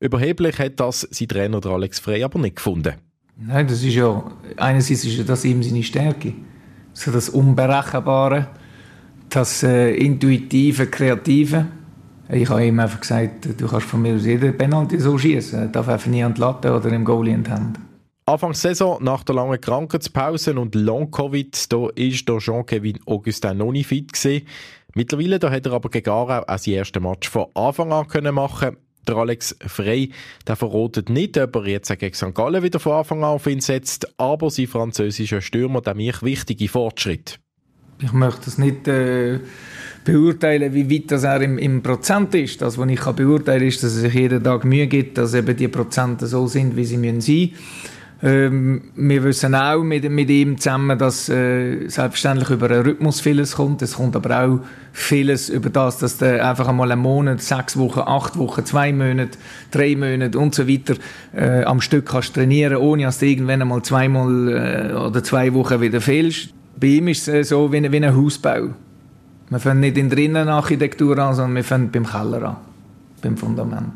Überheblich 0.00 0.58
hat 0.58 0.80
das 0.80 1.02
sein 1.10 1.28
Trainer 1.28 1.64
Alex 1.64 1.98
Frey 1.98 2.22
aber 2.22 2.38
nicht 2.38 2.56
gefunden. 2.56 2.94
Nein, 3.36 3.68
das 3.68 3.82
ist 3.84 3.94
ja, 3.94 4.30
einerseits 4.56 5.04
ist 5.04 5.28
das 5.28 5.44
ihm 5.44 5.62
seine 5.62 5.82
Stärke. 5.82 6.34
So 6.92 7.12
das 7.12 7.28
Unberechenbare, 7.28 8.48
das 9.28 9.62
äh, 9.62 9.94
Intuitive, 9.94 10.88
Kreative. 10.88 11.66
Ich 12.30 12.48
habe 12.50 12.66
ihm 12.66 12.78
einfach 12.78 13.00
gesagt, 13.00 13.48
du 13.58 13.66
kannst 13.66 13.86
von 13.86 14.02
mir 14.02 14.14
aus 14.14 14.26
jeden 14.26 14.56
Penalty 14.56 14.98
so 14.98 15.16
schießen. 15.16 15.72
Darf 15.72 15.88
einfach 15.88 16.08
nie 16.08 16.22
an 16.22 16.34
die 16.34 16.40
Latte 16.40 16.74
oder 16.74 16.88
im 16.90 17.04
Goalie 17.04 17.32
in 17.32 17.44
die 17.44 17.50
Hand. 17.50 17.78
Anfang 18.26 18.52
Saison, 18.52 19.02
nach 19.02 19.24
der 19.24 19.36
langen 19.36 19.58
Krankheitspause 19.58 20.58
und 20.58 20.74
Long-Covid, 20.74 21.72
da 21.72 21.88
ist 21.94 22.26
Jean-Kevin 22.26 22.98
Augustin 23.06 23.56
noch 23.56 23.72
nicht 23.72 23.86
fit 23.86 24.12
gewesen. 24.12 24.46
Mittlerweile 24.94 25.38
da 25.38 25.50
hat 25.50 25.64
er 25.64 25.72
aber 25.72 25.88
gegen 25.88 26.10
Aarau 26.10 26.44
auch 26.46 26.58
sein 26.58 26.74
erstes 26.74 27.02
Match 27.02 27.30
von 27.30 27.46
Anfang 27.54 27.92
an 27.92 28.06
können 28.06 28.34
machen 28.34 28.76
der 29.08 29.16
Alex 29.16 29.56
Frey, 29.66 30.12
der 30.46 30.56
verrotet 30.56 31.08
nicht, 31.08 31.38
ob 31.38 31.56
er 31.56 31.66
jetzt 31.66 31.98
gegen 31.98 32.14
St. 32.14 32.34
Gallen 32.34 32.62
wieder 32.62 32.78
von 32.78 32.92
Anfang 32.92 33.24
an 33.24 33.30
auf 33.30 33.46
ihn 33.46 33.60
setzt, 33.60 34.20
aber 34.20 34.50
sein 34.50 34.66
französischer 34.66 35.40
Stürmer, 35.40 35.80
der 35.80 35.94
mich 35.94 36.22
wichtige 36.22 36.68
Fortschritt. 36.68 37.40
Ich 38.00 38.12
möchte 38.12 38.48
es 38.48 38.58
nicht 38.58 38.86
äh, 38.86 39.40
beurteilen, 40.04 40.72
wie 40.72 40.90
weit 40.90 41.10
das 41.10 41.24
er 41.24 41.40
im, 41.40 41.58
im 41.58 41.82
Prozent 41.82 42.34
ist. 42.34 42.62
Das, 42.62 42.78
was 42.78 42.88
ich 42.88 43.00
kann 43.00 43.16
beurteilen 43.16 43.60
kann, 43.60 43.68
ist, 43.68 43.82
dass 43.82 43.96
er 43.96 44.02
sich 44.02 44.14
jeden 44.14 44.42
Tag 44.42 44.64
Mühe 44.64 44.86
gibt, 44.86 45.18
dass 45.18 45.34
eben 45.34 45.56
die 45.56 45.68
Prozente 45.68 46.26
so 46.26 46.46
sind, 46.46 46.76
wie 46.76 46.84
sie 46.84 46.96
müssen 46.96 47.20
sein 47.20 47.50
ähm, 48.20 48.82
wir 48.96 49.22
wissen 49.22 49.54
auch 49.54 49.84
mit, 49.84 50.10
mit 50.10 50.28
ihm 50.28 50.58
zusammen, 50.58 50.98
dass 50.98 51.28
äh, 51.28 51.88
selbstverständlich 51.88 52.50
über 52.50 52.68
einen 52.68 52.82
Rhythmus 52.82 53.20
vieles 53.20 53.54
kommt. 53.54 53.80
Es 53.80 53.94
kommt 53.94 54.16
aber 54.16 54.42
auch 54.42 54.60
vieles 54.92 55.48
über 55.48 55.70
das, 55.70 55.98
dass 55.98 56.18
du 56.18 56.44
einfach 56.44 56.66
einmal 56.66 56.90
einen 56.90 57.00
Monat, 57.00 57.40
sechs 57.40 57.76
Wochen, 57.76 58.00
acht 58.00 58.36
Wochen, 58.36 58.64
zwei 58.64 58.92
Monate, 58.92 59.38
drei 59.70 59.94
Monate 59.94 60.36
und 60.36 60.52
so 60.52 60.66
weiter 60.68 60.94
äh, 61.32 61.62
am 61.62 61.80
Stück 61.80 62.06
kannst 62.06 62.34
trainieren, 62.34 62.78
ohne 62.78 63.04
dass 63.04 63.20
du 63.20 63.26
irgendwann 63.26 63.62
einmal 63.62 63.82
zweimal 63.82 64.48
äh, 64.48 64.94
oder 64.94 65.22
zwei 65.22 65.54
Wochen 65.54 65.80
wieder 65.80 66.00
fehlst. 66.00 66.54
Bei 66.80 66.86
ihm 66.86 67.08
ist 67.08 67.26
es 67.26 67.34
äh, 67.34 67.42
so 67.42 67.72
wie, 67.72 67.90
wie 67.90 67.96
ein 67.96 68.16
Hausbau. 68.16 68.70
Wir 69.50 69.58
fangen 69.58 69.80
nicht 69.80 69.96
in 69.96 70.10
der 70.10 70.18
Innenarchitektur 70.18 71.18
an, 71.18 71.34
sondern 71.34 71.56
wir 71.56 71.64
fangen 71.64 71.90
beim 71.90 72.06
Keller 72.06 72.42
an, 72.42 72.56
beim 73.22 73.36
Fundament. 73.36 73.94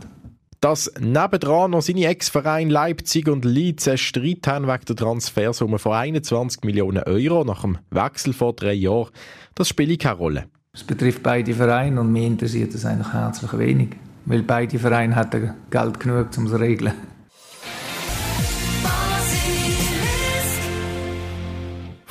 Dass 0.61 0.93
nebendran 0.99 1.73
noch 1.73 1.83
seine 1.83 2.07
Ex-Vereine 2.07 2.73
Leipzig 2.73 3.29
und 3.29 3.45
Leeds 3.45 3.87
einen 3.87 3.99
Streit 3.99 4.47
haben 4.47 4.67
wegen 4.67 4.85
der 4.89 4.97
Transfersumme 4.97 5.79
von 5.79 5.93
21 5.93 6.63
Millionen 6.65 7.03
Euro 7.05 7.45
nach 7.45 7.63
dem 7.63 7.79
Wechsel 7.91 8.33
vor 8.33 8.55
drei 8.55 8.73
Jahren, 8.73 9.11
das 9.55 9.69
spielt 9.69 10.01
keine 10.01 10.17
Rolle. 10.17 10.45
Es 10.73 10.83
betrifft 10.83 11.23
beide 11.23 11.53
Vereine 11.53 12.01
und 12.01 12.11
mir 12.11 12.27
interessiert 12.27 12.75
es 12.75 12.85
eigentlich 12.85 13.13
herzlich 13.13 13.59
wenig, 13.59 13.89
weil 14.25 14.43
beide 14.43 14.79
Vereine 14.79 15.17
hätten 15.17 15.53
Geld 15.71 16.01
genug, 16.01 16.29
um 16.37 16.45
es 16.47 16.51
zu 16.51 16.57
regeln. 16.57 16.95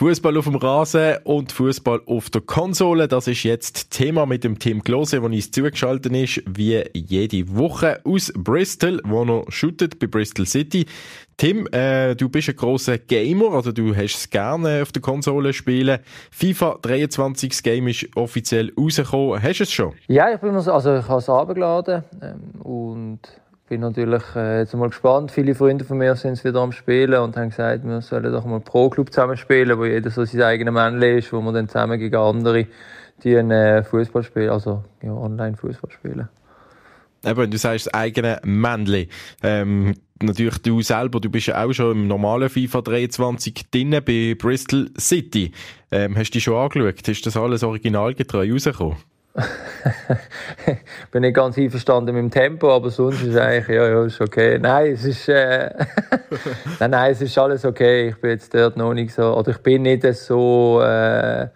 Fußball 0.01 0.35
auf 0.35 0.45
dem 0.45 0.55
Rasen 0.55 1.17
und 1.25 1.51
Fußball 1.51 2.01
auf 2.07 2.31
der 2.31 2.41
Konsole, 2.41 3.07
das 3.07 3.27
ist 3.27 3.43
jetzt 3.43 3.91
Thema 3.91 4.25
mit 4.25 4.43
dem 4.43 4.57
Tim 4.57 4.83
Klose, 4.83 5.17
der 5.17 5.29
uns 5.29 5.51
zugeschaltet 5.51 6.11
ist, 6.13 6.41
wie 6.47 6.83
jede 6.95 7.55
Woche 7.55 8.01
aus 8.03 8.33
Bristol, 8.35 8.99
wo 9.03 9.23
er 9.23 9.51
shootet 9.51 9.99
bei 9.99 10.07
Bristol 10.07 10.47
City. 10.47 10.87
Tim, 11.37 11.67
äh, 11.71 12.15
du 12.15 12.29
bist 12.29 12.49
ein 12.49 12.55
großer 12.55 12.97
Gamer, 12.97 13.51
also 13.51 13.71
du 13.71 13.95
hast 13.95 14.15
es 14.15 14.29
gerne 14.31 14.81
auf 14.81 14.91
der 14.91 15.03
Konsole 15.03 15.53
spielen. 15.53 15.99
FIFA 16.31 16.79
23 16.81 17.49
das 17.51 17.61
Game 17.61 17.87
ist 17.87 18.07
offiziell 18.15 18.73
rausgekommen. 18.75 19.43
Hast 19.43 19.59
du 19.59 19.63
es 19.65 19.71
schon? 19.71 19.93
Ja, 20.07 20.33
ich 20.33 20.39
bin 20.39 20.55
also 20.55 20.97
ich 20.97 21.07
habe 21.07 21.19
es 21.19 21.29
abgeladen 21.29 22.03
ähm, 22.23 22.59
und 22.63 23.19
bin 23.71 23.79
natürlich 23.79 24.23
äh, 24.35 24.59
jetzt 24.59 24.75
mal 24.75 24.89
gespannt. 24.89 25.31
Viele 25.31 25.55
Freunde 25.55 25.85
von 25.85 25.97
mir 25.97 26.13
sind 26.17 26.43
wieder 26.43 26.59
am 26.59 26.73
Spielen 26.73 27.21
und 27.21 27.37
haben 27.37 27.51
gesagt, 27.51 27.85
wir 27.85 28.01
sollen 28.01 28.29
doch 28.29 28.43
mal 28.43 28.59
Pro 28.59 28.89
Club 28.89 29.13
zusammen 29.13 29.37
spielen, 29.37 29.79
wo 29.79 29.85
jeder 29.85 30.09
so 30.09 30.25
sein 30.25 30.41
eigenes 30.41 30.73
Männchen 30.73 31.17
ist, 31.17 31.31
wo 31.31 31.39
wir 31.39 31.53
dann 31.53 31.69
zusammen 31.69 31.97
gegen 31.97 32.17
andere 32.17 32.67
die 33.23 33.37
einen 33.37 33.51
äh, 33.51 33.81
Fußball 33.81 34.23
spielen, 34.23 34.49
also 34.49 34.83
ja, 35.01 35.13
online 35.13 35.55
Fußball 35.55 35.89
spielen. 35.89 36.27
Eben, 37.23 37.49
du 37.49 37.57
sagst 37.57 37.85
das 37.85 37.93
eigene 37.93 38.41
Männchen. 38.43 39.07
Ähm, 39.41 39.95
natürlich 40.21 40.57
du 40.57 40.81
selber, 40.81 41.21
du 41.21 41.29
bist 41.29 41.47
ja 41.47 41.63
auch 41.63 41.71
schon 41.71 41.93
im 41.93 42.07
normalen 42.07 42.49
FIFA 42.49 42.81
23 42.81 43.71
drin 43.71 43.91
bei 44.05 44.35
Bristol 44.37 44.89
City. 44.99 45.53
Ähm, 45.91 46.17
hast 46.17 46.31
du 46.31 46.33
dich 46.33 46.43
schon 46.43 46.57
angeschaut? 46.57 47.07
Ist 47.07 47.25
das 47.25 47.37
alles 47.37 47.63
originalgetreu 47.63 48.51
rausgekommen? 48.51 48.97
bin 51.11 51.21
nicht 51.21 51.35
ganz 51.35 51.57
einverstanden 51.57 52.13
mit 52.15 52.23
dem 52.23 52.31
Tempo, 52.31 52.71
aber 52.71 52.89
sonst 52.89 53.23
ist 53.23 53.37
eigentlich, 53.37 53.75
ja, 53.75 53.87
ja, 53.87 54.03
ist 54.03 54.19
okay. 54.19 54.59
Nein, 54.59 54.91
es 54.93 55.05
ist, 55.05 55.29
äh, 55.29 55.69
nein, 56.79 56.91
nein, 56.91 57.11
es 57.11 57.21
ist 57.21 57.37
alles 57.37 57.63
okay. 57.65 58.09
Ich 58.09 58.17
bin 58.19 58.31
jetzt 58.31 58.53
dort 58.53 58.75
noch 58.77 58.93
nicht 58.93 59.13
so, 59.13 59.35
oder 59.35 59.51
ich 59.51 59.59
bin 59.59 59.83
nicht 59.83 60.03
so, 60.13 60.81
äh, 60.81 61.47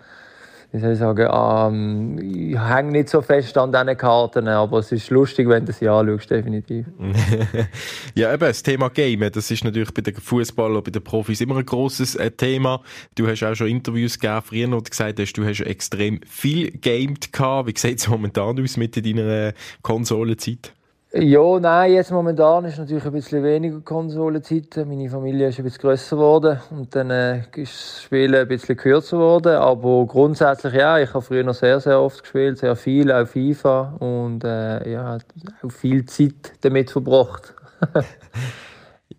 wie 0.76 0.80
soll 0.82 0.92
ich 0.92 1.00
sagen, 1.00 1.30
ähm, 1.32 2.20
ich 2.22 2.60
hänge 2.60 2.92
nicht 2.92 3.08
so 3.08 3.22
fest 3.22 3.58
an 3.58 3.72
diesen 3.72 3.98
Karten, 3.98 4.48
aber 4.50 4.80
es 4.80 4.92
ist 4.92 5.10
lustig, 5.10 5.48
wenn 5.48 5.66
du 5.66 5.72
sie 5.72 5.88
anschaust, 5.88 6.30
definitiv. 6.30 6.86
ja, 8.16 8.34
eben, 8.34 8.42
das 8.42 8.62
Thema 8.62 8.90
Game, 8.90 9.22
das 9.32 9.50
ist 9.52 9.64
natürlich 9.64 9.94
bei 9.94 10.02
den 10.02 10.16
Fußballern, 10.16 10.84
bei 10.84 10.92
den 10.92 11.02
Profis 11.02 11.40
immer 11.40 11.58
ein 11.58 11.66
grosses 11.66 12.16
äh, 12.16 12.30
Thema. 12.30 12.82
Du 13.16 13.26
hast 13.26 13.42
auch 13.44 13.56
schon 13.56 13.68
Interviews 13.68 14.20
gegeben 14.20 14.42
früher, 14.44 14.72
wo 14.72 14.82
du 14.82 14.90
gesagt 14.90 15.18
hast, 15.18 15.34
du 15.34 15.46
hast 15.46 15.62
extrem 15.62 16.20
viel 16.28 16.72
gamed 16.72 17.32
gehabt. 17.32 17.70
Wie 17.70 17.80
sieht 17.80 18.00
es 18.00 18.10
momentan 18.10 18.62
aus 18.62 18.76
mit 18.76 18.98
deiner 18.98 19.54
Konsolenzeit? 19.82 20.75
Ja, 21.18 21.62
nein, 21.62 21.94
jetzt 21.94 22.12
momentan 22.12 22.66
ist 22.66 22.78
natürlich 22.78 23.06
ein 23.06 23.14
bisschen 23.14 23.42
weniger 23.42 23.80
Konsolenzeit. 23.80 24.76
Meine 24.86 25.10
Familie 25.10 25.48
ist 25.48 25.58
ein 25.58 25.64
bisschen 25.64 25.80
grösser 25.80 26.18
geworden 26.18 26.60
und 26.72 26.94
dann 26.94 27.10
äh, 27.10 27.40
ist 27.56 27.74
das 27.74 28.04
Spielen 28.04 28.36
ein 28.36 28.48
bisschen 28.50 28.76
kürzer 28.76 29.16
geworden. 29.16 29.56
Aber 29.56 30.06
grundsätzlich 30.08 30.74
ja, 30.74 31.00
ich 31.00 31.14
habe 31.14 31.24
früher 31.24 31.46
noch 31.46 31.54
sehr, 31.54 31.80
sehr 31.80 32.02
oft 32.02 32.22
gespielt, 32.22 32.58
sehr 32.58 32.76
viel, 32.76 33.14
auch 33.14 33.26
FIFA 33.26 33.96
und 34.00 34.44
äh, 34.44 34.92
ja, 34.92 35.18
auch 35.64 35.72
viel 35.72 36.06
Zeit 36.06 36.52
damit 36.62 36.92
verbracht. 36.92 37.54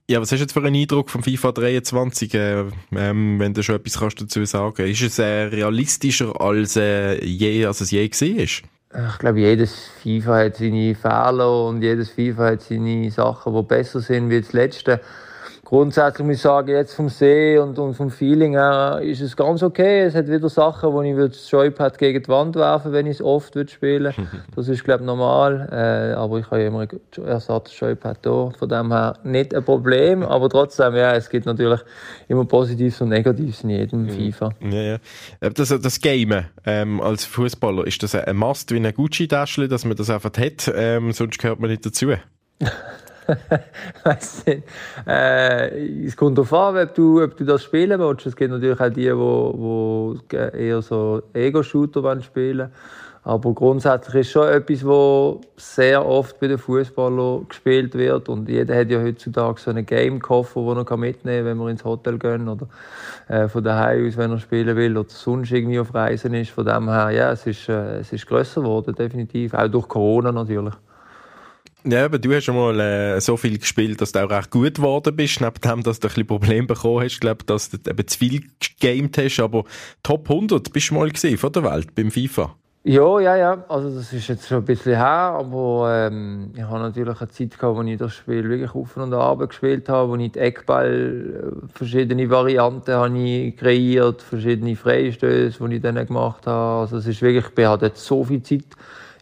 Ja, 0.08 0.20
was 0.20 0.30
hast 0.30 0.38
du 0.38 0.44
jetzt 0.44 0.52
für 0.52 0.62
einen 0.62 0.76
Eindruck 0.76 1.10
vom 1.10 1.24
FIFA 1.24 1.50
23, 1.50 2.32
äh, 2.34 2.64
ähm, 2.92 3.40
wenn 3.40 3.54
du 3.54 3.62
schon 3.64 3.74
etwas 3.74 3.98
kannst 3.98 4.20
dazu 4.20 4.44
sagen 4.44 4.86
Ist 4.86 5.02
es 5.02 5.18
äh, 5.18 5.24
realistischer, 5.24 6.40
als, 6.40 6.76
äh, 6.76 7.24
je, 7.24 7.66
als 7.66 7.80
es 7.80 7.90
je 7.90 8.08
war? 8.08 8.68
Ich 8.98 9.18
glaube, 9.18 9.40
jedes 9.40 9.74
FIFA 10.02 10.44
hat 10.44 10.56
seine 10.56 10.94
Fehler 10.94 11.66
und 11.66 11.82
jedes 11.82 12.10
FIFA 12.10 12.52
hat 12.52 12.62
seine 12.62 13.10
Sachen, 13.10 13.54
die 13.54 13.62
besser 13.62 14.00
sind 14.00 14.30
wie 14.30 14.40
das 14.40 14.52
letzte 14.52 15.00
grundsätzlich 15.66 16.25
muss 16.25 16.37
ich 16.37 16.42
sagen, 16.42 16.68
jetzt 16.68 16.94
vom 16.94 17.08
See 17.08 17.58
und, 17.58 17.76
und 17.76 17.94
vom 17.94 18.08
Feeling 18.08 18.52
her 18.52 19.00
ist 19.02 19.20
es 19.20 19.37
ganz 19.37 19.64
okay. 19.64 20.02
Es 20.02 20.14
hat 20.14 20.28
wieder 20.28 20.49
Sachen, 20.49 20.92
wo 20.92 21.02
ich 21.02 21.16
das 21.16 21.50
Joypad 21.50 21.99
gegen 21.99 22.23
die 22.23 22.28
Wand 22.28 22.54
werfen 22.54 22.93
wenn 22.93 23.06
ich 23.06 23.17
es 23.17 23.23
oft 23.23 23.58
spielen 23.69 24.14
Das 24.54 24.69
ist, 24.69 24.84
glaube 24.84 25.02
ich, 25.02 25.06
normal. 25.06 25.69
Äh, 25.73 26.14
aber 26.14 26.38
ich 26.38 26.47
habe 26.52 26.62
immer 26.62 26.82
ein 26.82 26.88
Ersatz-Joypad 27.17 28.19
da. 28.23 28.50
Von 28.56 28.69
dem 28.69 28.93
her 28.93 29.19
nicht 29.25 29.54
ein 29.54 29.64
Problem. 29.64 30.23
Aber 30.36 30.49
trotzdem, 30.49 30.95
ja, 30.95 31.14
es 31.14 31.28
gibt 31.28 31.47
natürlich 31.47 31.80
immer 32.28 32.45
Positives 32.45 33.00
und 33.00 33.08
Negatives 33.08 33.64
in 33.64 33.71
jedem 33.71 34.02
mhm. 34.04 34.10
FIFA. 34.10 34.50
Ja, 34.60 34.82
ja. 34.82 34.99
Das, 35.52 35.69
das 35.69 36.00
Game 36.00 36.45
ähm, 36.64 37.00
als 37.00 37.25
Fußballer, 37.25 37.86
ist 37.86 38.02
das 38.02 38.14
ein 38.14 38.36
Must 38.36 38.71
wie 38.73 38.76
ein 38.76 38.95
Gucci-Täschchen, 38.95 39.69
dass 39.69 39.84
man 39.84 39.97
das 39.97 40.10
einfach 40.10 40.30
hat? 40.38 40.73
Ähm, 40.75 41.12
sonst 41.12 41.38
gehört 41.38 41.58
man 41.58 41.71
nicht 41.71 41.84
dazu. 41.84 42.12
weiss 44.04 44.47
nicht. 44.47 44.62
Äh, 45.06 46.04
es 46.06 46.17
kommt 46.17 46.39
darauf 46.39 46.52
an, 46.52 46.76
ob 46.78 46.95
du, 46.95 47.23
ob 47.23 47.36
du 47.36 47.45
das 47.45 47.65
spielen 47.65 47.99
willst. 47.99 48.26
Es 48.26 48.36
gibt 48.36 48.50
natürlich 48.50 48.80
auch 48.80 48.89
die, 48.89 50.23
die, 50.30 50.36
die 50.52 50.58
eher 50.67 50.82
so 50.82 51.23
Ego-Shooter 51.32 52.21
spielen 52.23 52.71
aber 53.26 53.54
grundsätzlich 53.54 54.15
ist 54.21 54.30
schon 54.30 54.47
etwas, 54.47 54.86
was 54.86 55.39
sehr 55.56 56.06
oft 56.06 56.39
bei 56.39 56.47
den 56.47 56.58
Fußballern 56.58 57.49
gespielt 57.49 57.93
wird. 57.97 58.28
Und 58.28 58.49
jeder 58.49 58.78
hat 58.78 58.89
ja 58.89 59.02
heutzutage 59.02 59.60
so 59.60 59.71
einen 59.73 59.84
Game-Koffer, 59.84 60.60
den 60.76 60.86
er 60.86 60.97
mitnehmen 60.97 61.39
kann, 61.39 61.45
wenn 61.45 61.58
wir 61.58 61.69
ins 61.69 61.84
Hotel 61.84 62.21
gehen 62.21 62.49
oder 62.49 62.69
äh, 63.26 63.49
von 63.49 63.65
daheim 63.65 64.06
aus, 64.06 64.17
wenn 64.17 64.30
er 64.30 64.39
spielen 64.39 64.76
will 64.76 64.97
oder 64.97 65.08
sonst 65.08 65.50
irgendwie 65.50 65.80
auf 65.80 65.93
Reisen 65.93 66.34
ist. 66.34 66.50
Von 66.50 66.67
dem 66.67 66.89
her, 66.89 67.10
ja, 67.10 67.32
es 67.32 67.45
ist, 67.49 67.69
äh, 67.69 67.99
es 67.99 68.12
ist 68.12 68.28
grösser 68.28 68.60
geworden, 68.60 68.95
definitiv. 68.95 69.54
Auch 69.54 69.67
durch 69.67 69.89
Corona 69.89 70.30
natürlich. 70.30 70.75
Ja, 71.88 72.06
aber 72.06 72.18
du 72.18 72.34
hast 72.34 72.44
schon 72.44 72.56
mal 72.56 72.80
äh, 72.80 73.20
so 73.20 73.36
viel 73.36 73.58
gespielt, 73.58 74.00
dass 74.00 74.10
du 74.10 74.25
auch 74.25 74.28
recht 74.28 74.50
gut 74.50 74.75
geworden 74.75 75.14
bist. 75.14 75.40
Neben 75.40 75.60
dem, 75.62 75.82
dass 75.84 76.00
du 76.00 76.08
ein 76.08 76.10
bisschen 76.10 76.26
Probleme 76.26 76.66
bekommen 76.66 77.04
hast, 77.04 77.20
glaube 77.20 77.44
dass 77.44 77.70
du 77.70 77.76
eben 77.88 78.08
zu 78.08 78.18
viel 78.18 78.42
gegamed 78.80 79.16
hast. 79.18 79.38
Aber 79.38 79.62
Top 80.02 80.28
100 80.28 80.72
bist 80.72 80.90
du 80.90 80.94
mal 80.94 81.08
gesehen 81.08 81.38
von 81.38 81.52
der 81.52 81.62
Welt 81.62 81.94
beim 81.94 82.10
FIFA. 82.10 82.56
Ja, 82.82 83.20
ja, 83.20 83.36
ja. 83.36 83.64
Also 83.68 83.94
das 83.94 84.12
ist 84.12 84.26
jetzt 84.26 84.49
schon 84.49 84.58
ein 84.58 84.64
bisschen 84.64 84.96
her, 84.96 85.06
aber 85.06 86.08
ähm, 86.08 86.52
ich 86.56 86.62
habe 86.62 86.80
natürlich 86.80 87.20
eine 87.20 87.28
Zeit 87.28 87.56
gehabt, 87.56 87.76
wo 87.76 87.82
ich 87.82 87.99
das 87.99 88.14
Spiel 88.14 88.49
wirklich 88.49 88.75
auf 88.75 88.96
und 88.96 89.14
ab 89.14 89.49
gespielt 89.49 89.88
habe, 89.88 90.10
wo 90.10 90.16
ich 90.16 90.32
die 90.32 90.40
Eckball, 90.40 91.52
äh, 91.64 91.68
verschiedene 91.72 92.28
Varianten 92.28 92.94
habe 92.94 93.18
ich 93.18 93.56
kreiert, 93.56 94.22
verschiedene 94.22 94.75
Freistöße, 94.75 95.68
die 95.68 95.76
ich 95.76 95.82
dann 95.82 96.04
gemacht 96.04 96.49
habe. 96.49 96.80
Also 96.80 96.96
es 96.96 97.06
ist 97.06 97.22
wirklich, 97.22 97.46
ich 97.56 97.66
hatte 97.66 97.92
so 97.94 98.25
viel 98.25 98.42
Zeit 98.42 98.66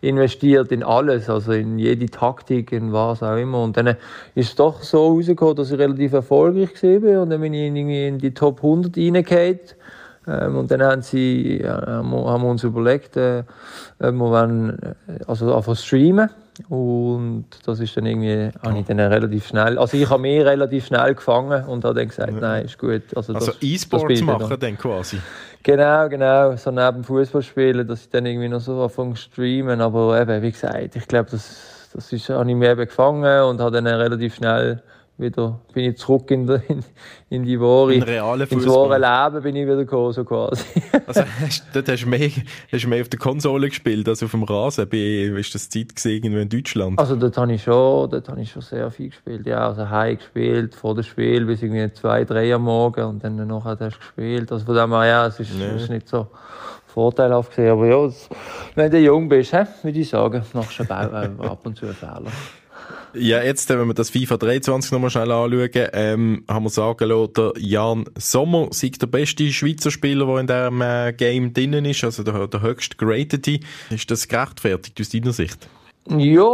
investiert 0.05 0.71
in 0.73 0.83
alles, 0.83 1.29
also 1.29 1.53
in 1.53 1.79
jede 1.79 2.07
Taktik, 2.07 2.73
in 2.73 2.93
was 2.93 3.23
auch 3.23 3.37
immer. 3.37 3.63
Und 3.63 3.77
dann 3.77 3.89
ist 4.35 4.49
es 4.49 4.55
doch 4.55 4.83
so 4.83 5.15
rausgekommen, 5.15 5.57
dass 5.57 5.71
ich 5.71 5.79
relativ 5.79 6.13
erfolgreich 6.13 6.83
war 6.83 7.23
und 7.23 7.31
dann 7.31 7.41
bin 7.41 7.55
ich 7.55 7.75
in 7.75 8.19
die 8.19 8.35
Top 8.35 8.59
100 8.59 8.97
reingekommen. 8.97 9.61
Ähm, 10.27 10.57
und 10.57 10.71
dann 10.71 10.83
haben, 10.83 11.03
sie, 11.03 11.61
ja, 11.63 11.87
haben 11.87 12.11
wir 12.11 12.49
uns 12.49 12.65
überlegt, 12.65 13.17
äh, 13.17 13.45
wir 13.99 14.19
wollen 14.19 14.79
äh, 14.81 15.19
also 15.27 15.55
einfach 15.55 15.77
streamen. 15.77 16.31
Und 16.69 17.47
das 17.67 17.81
ist 17.81 17.97
dann 17.97 18.07
irgendwie, 18.07 18.51
habe 18.63 18.79
ich 18.79 18.87
dann 18.87 19.01
relativ 19.01 19.49
schnell, 19.49 19.77
also 19.77 19.97
ich 19.97 20.09
habe 20.09 20.23
mich 20.23 20.45
relativ 20.45 20.87
schnell 20.87 21.15
gefangen 21.15 21.65
und 21.65 21.85
habe 21.85 21.95
dann 21.95 22.09
gesagt, 22.09 22.33
nein, 22.41 22.65
ist 22.65 22.79
gut. 22.79 23.03
Also, 23.15 23.35
also 23.35 23.53
E-Sports 23.61 24.23
machen 24.23 24.57
dann 24.61 24.79
quasi? 24.79 25.19
Genau, 25.67 26.11
genau, 26.11 26.57
so 26.57 26.71
neben 26.71 27.03
Fußball 27.03 27.43
spielen, 27.43 27.87
dass 27.89 28.03
ich 28.03 28.11
dann 28.11 28.27
irgendwie 28.27 28.49
noch 28.49 28.61
so 28.61 28.83
anfange 28.83 29.15
zu 29.15 29.23
streamen, 29.23 29.81
aber 29.81 30.21
eben, 30.21 30.43
wie 30.43 30.53
gesagt, 30.53 30.95
ich 30.95 31.09
glaube, 31.09 31.31
das, 31.31 31.89
das 31.95 32.13
ist, 32.13 32.29
habe 32.29 32.51
ich 32.51 32.55
mir 32.55 32.73
eben 32.73 32.85
gefangen 32.85 33.45
und 33.45 33.61
habe 33.63 33.71
dann 33.73 33.87
relativ 33.87 34.35
schnell 34.35 34.83
wieder, 35.17 35.61
bin 35.73 35.91
ich 35.91 35.97
zurück 35.99 36.31
in, 36.31 36.47
der, 36.47 36.63
in, 36.69 36.85
in 37.31 37.45
die 37.45 37.61
wahre, 37.61 37.95
ins 37.95 38.07
wahre 38.67 38.99
Leben 38.99 39.43
bin 39.43 39.57
ich 39.57 39.65
wieder 39.65 39.77
gekommen, 39.77 40.13
so 40.13 40.25
quasi. 40.25 40.65
also, 41.07 41.23
hast, 41.41 41.65
dort 41.73 41.89
hast 41.89 42.03
du, 42.03 42.09
mehr, 42.09 42.31
hast 42.73 42.85
du 42.85 42.89
mehr 42.89 43.01
auf 43.01 43.09
der 43.09 43.21
Konsole 43.21 43.69
gespielt 43.69 44.09
als 44.09 44.23
auf 44.23 44.33
dem 44.33 44.43
Rasen, 44.43 44.89
bei, 44.89 44.97
wie 44.97 45.41
ist 45.41 45.55
das 45.55 45.69
Zeit 45.69 45.95
gesehen 45.95 46.25
in 46.25 46.49
Deutschland? 46.49 46.99
Also, 46.99 47.15
dort 47.15 47.37
habe 47.37 47.53
ich 47.53 47.63
schon, 47.63 48.11
dort 48.11 48.29
habe 48.29 48.41
ich 48.41 48.51
schon 48.51 48.63
sehr 48.63 48.91
viel 48.91 49.11
gespielt, 49.11 49.47
ja, 49.47 49.69
also 49.69 49.89
heim 49.89 50.17
gespielt, 50.17 50.75
vor 50.75 50.95
dem 50.95 51.05
Spiel, 51.05 51.45
bis 51.45 51.63
irgendwie 51.63 51.93
zwei, 51.93 52.25
drei 52.25 52.53
am 52.53 52.63
Morgen 52.63 53.05
und 53.05 53.23
dann 53.23 53.37
nachher 53.37 53.79
hast 53.79 53.97
du 53.97 53.99
gespielt, 53.99 54.51
also 54.51 54.65
von 54.65 54.75
dem 54.75 54.91
her, 54.91 55.07
ja, 55.07 55.27
es 55.27 55.39
ist, 55.39 55.55
nee. 55.55 55.77
ist 55.77 55.91
nicht 55.91 56.09
so 56.09 56.27
vorteilhaft 56.87 57.51
gesehen, 57.51 57.71
aber 57.71 57.87
ja, 57.87 58.11
wenn 58.75 58.91
du 58.91 58.99
jung 58.99 59.29
bist, 59.29 59.53
he, 59.53 59.65
würde 59.83 59.99
ich 59.99 60.09
sagen, 60.09 60.43
machst 60.53 60.79
du 60.79 60.85
ab 60.91 61.61
und 61.65 61.77
zu 61.77 61.87
einen 61.87 61.95
Fehler. 61.95 62.33
Ja, 63.17 63.43
jetzt, 63.43 63.69
wenn 63.69 63.87
wir 63.87 63.95
das 63.95 64.11
FIFA 64.11 64.37
23 64.39 64.91
nochmal 64.91 65.11
schnell 65.11 65.31
anschauen, 65.31 65.89
ähm, 65.93 66.45
haben 66.49 66.65
wir 66.65 66.71
sagen 66.71 67.09
lassen, 67.09 67.33
der 67.35 67.53
Jan 67.59 68.05
Sommer 68.19 68.69
sei 68.71 68.91
der 69.01 69.07
beste 69.07 69.51
Schweizer 69.53 69.91
Spieler, 69.91 70.27
der 70.27 70.39
in 70.39 70.47
diesem 70.47 70.81
äh, 70.81 71.13
Game 71.13 71.53
drinnen 71.53 71.85
ist, 71.85 72.03
also 72.03 72.25
der, 72.25 72.49
der 72.49 72.63
höchst 72.63 72.99
geratete. 72.99 73.61
Ist 73.91 74.11
das 74.11 74.27
gerechtfertigt 74.27 75.01
aus 75.01 75.11
deiner 75.11 75.33
Sicht? 75.33 75.69
Ja, 76.09 76.45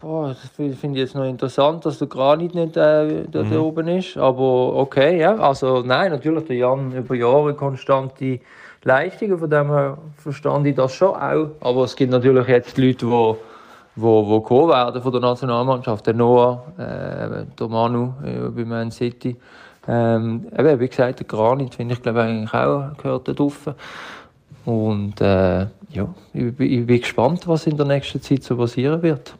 boah, 0.00 0.28
das 0.28 0.38
finde 0.56 0.98
ich 0.98 1.04
jetzt 1.04 1.14
noch 1.14 1.24
interessant, 1.24 1.84
dass 1.86 1.98
der 1.98 2.08
Granit 2.08 2.54
nicht 2.54 2.76
äh, 2.76 3.24
dort 3.30 3.50
mhm. 3.50 3.56
oben 3.60 3.88
ist. 3.88 4.16
Aber 4.16 4.74
okay, 4.76 5.20
ja. 5.20 5.36
Also 5.36 5.82
nein, 5.82 6.10
natürlich 6.10 6.44
der 6.44 6.56
Jan 6.56 6.92
über 6.96 7.14
Jahre 7.14 7.54
konstante 7.54 8.40
Leistungen, 8.82 9.38
von 9.38 9.50
dem 9.50 9.68
her 9.68 9.98
verstand 10.16 10.66
ich 10.66 10.74
das 10.74 10.94
schon 10.94 11.14
auch. 11.14 11.50
Aber 11.60 11.84
es 11.84 11.94
gibt 11.96 12.10
natürlich 12.10 12.48
jetzt 12.48 12.76
Leute, 12.76 13.06
die 13.06 13.34
wo, 13.96 14.26
wo 14.26 14.40
kommen 14.40 14.70
werden 14.70 15.02
von 15.02 15.12
der 15.12 15.20
Nationalmannschaft. 15.20 16.06
Der 16.06 16.14
Noah, 16.14 16.64
äh, 16.78 17.44
der 17.58 17.68
Manu 17.68 18.14
äh, 18.24 18.48
bei 18.48 18.64
Man 18.64 18.90
City. 18.90 19.36
Ähm, 19.86 20.46
eben, 20.56 20.80
wie 20.80 20.88
gesagt, 20.88 21.20
der 21.20 21.26
Granit 21.26 21.74
finde 21.74 21.94
ich, 21.94 22.02
glaube 22.02 22.22
eigentlich 22.22 22.54
auch 22.54 22.96
gehört 22.96 23.28
da 23.28 23.32
drauf. 23.32 23.68
Und 24.64 25.20
äh, 25.20 25.66
ja, 25.90 26.14
ich, 26.32 26.58
ich, 26.58 26.86
bin 26.86 27.00
gespannt, 27.00 27.46
was 27.46 27.66
in 27.66 27.76
der 27.76 27.86
nächsten 27.86 28.20
Zeit 28.20 28.42
so 28.42 28.56
passieren 28.56 29.02
wird. 29.02 29.34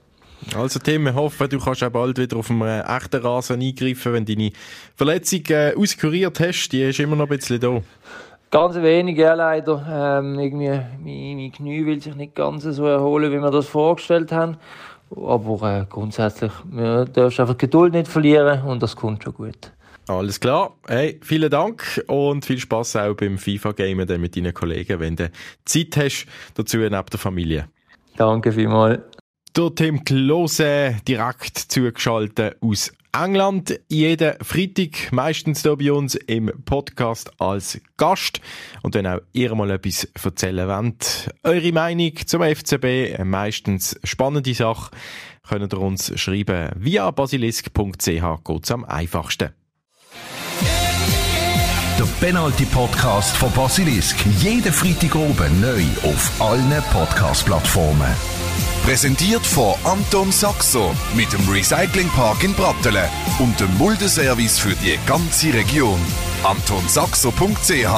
Also 0.54 0.78
Tim, 0.78 1.04
wir 1.04 1.14
hoffen, 1.14 1.48
du 1.48 1.58
kannst 1.58 1.82
auch 1.82 1.90
bald 1.90 2.18
wieder 2.18 2.36
auf 2.36 2.50
einem 2.50 2.62
äh, 2.62 2.80
echten 2.80 3.22
Rasen 3.22 3.62
eingreifen, 3.62 4.12
wenn 4.12 4.26
deine 4.26 4.52
Verletzung 4.94 5.42
äh, 5.48 5.72
auskuriert 5.74 6.38
hast. 6.40 6.68
Die 6.68 6.82
ist 6.82 7.00
immer 7.00 7.16
noch 7.16 7.30
ein 7.30 7.36
bisschen 7.36 7.60
da. 7.60 7.80
Ganz 8.54 8.76
wenig, 8.76 9.18
ja, 9.18 9.34
leider. 9.34 9.84
Ähm, 9.90 10.38
irgendwie, 10.38 10.68
mein, 10.68 11.36
mein 11.36 11.50
Knie 11.50 11.84
will 11.86 12.00
sich 12.00 12.14
nicht 12.14 12.36
ganz 12.36 12.62
so 12.62 12.86
erholen, 12.86 13.32
wie 13.32 13.40
wir 13.40 13.50
das 13.50 13.66
vorgestellt 13.66 14.30
haben. 14.30 14.58
Aber 15.10 15.80
äh, 15.80 15.86
grundsätzlich, 15.90 16.52
wir 16.70 17.04
dürfen 17.04 17.40
einfach 17.40 17.58
Geduld 17.58 17.94
nicht 17.94 18.06
verlieren 18.06 18.62
und 18.62 18.80
das 18.80 18.94
kommt 18.94 19.24
schon 19.24 19.34
gut. 19.34 19.72
Alles 20.06 20.38
klar. 20.38 20.72
Hey, 20.86 21.18
vielen 21.20 21.50
Dank 21.50 22.04
und 22.06 22.44
viel 22.44 22.60
Spaß 22.60 22.94
auch 22.94 23.14
beim 23.14 23.38
FIFA-Gamen 23.38 24.20
mit 24.20 24.36
deinen 24.36 24.54
Kollegen, 24.54 25.00
wenn 25.00 25.16
du 25.16 25.32
Zeit 25.64 25.96
hast, 25.96 26.26
dazu 26.54 26.76
neben 26.76 26.90
der 26.90 27.18
Familie. 27.18 27.66
Danke 28.16 28.52
vielmals. 28.52 29.00
Der 29.56 29.72
Tim 29.72 30.04
Klose 30.04 30.96
direkt 31.06 31.56
zugeschaltet 31.56 32.56
aus 32.60 32.92
England. 33.12 33.78
Jeden 33.88 34.34
Freitag, 34.42 35.12
meistens 35.12 35.62
hier 35.62 35.76
bei 35.76 35.92
uns 35.92 36.16
im 36.16 36.50
Podcast 36.64 37.30
als 37.40 37.80
Gast. 37.96 38.40
Und 38.82 38.96
wenn 38.96 39.06
auch 39.06 39.20
ihr 39.32 39.54
mal 39.54 39.70
etwas 39.70 40.08
erzählen 40.20 40.66
wollt, 40.66 41.30
eure 41.44 41.70
Meinung 41.70 42.16
zum 42.26 42.42
FCB, 42.42 43.22
meistens 43.22 43.96
spannende 44.02 44.54
Sache, 44.54 44.90
könnt 45.48 45.72
ihr 45.72 45.78
uns 45.80 46.18
schreiben. 46.18 46.70
Via 46.74 47.12
basilisk.ch 47.12 47.68
geht 48.02 48.64
es 48.64 48.70
am 48.72 48.84
einfachsten. 48.86 49.50
Der 51.96 52.08
Penalty 52.18 52.64
Podcast 52.64 53.36
von 53.36 53.52
Basilisk. 53.52 54.16
Jeden 54.40 54.72
Freitag 54.72 55.14
oben 55.14 55.60
neu 55.60 55.84
auf 56.02 56.40
allen 56.40 56.82
Podcast-Plattformen. 56.90 58.16
Präsentiert 58.84 59.46
von 59.46 59.74
Anton 59.84 60.30
Saxo 60.30 60.94
mit 61.16 61.32
dem 61.32 61.48
Recyclingpark 61.48 62.44
in 62.44 62.52
Brattelen 62.52 63.08
und 63.38 63.58
dem 63.58 63.74
Muldeservice 63.78 64.58
für 64.58 64.76
die 64.76 64.98
ganze 65.06 65.54
Region. 65.54 65.98
AntonSaxo.ch 66.42 67.88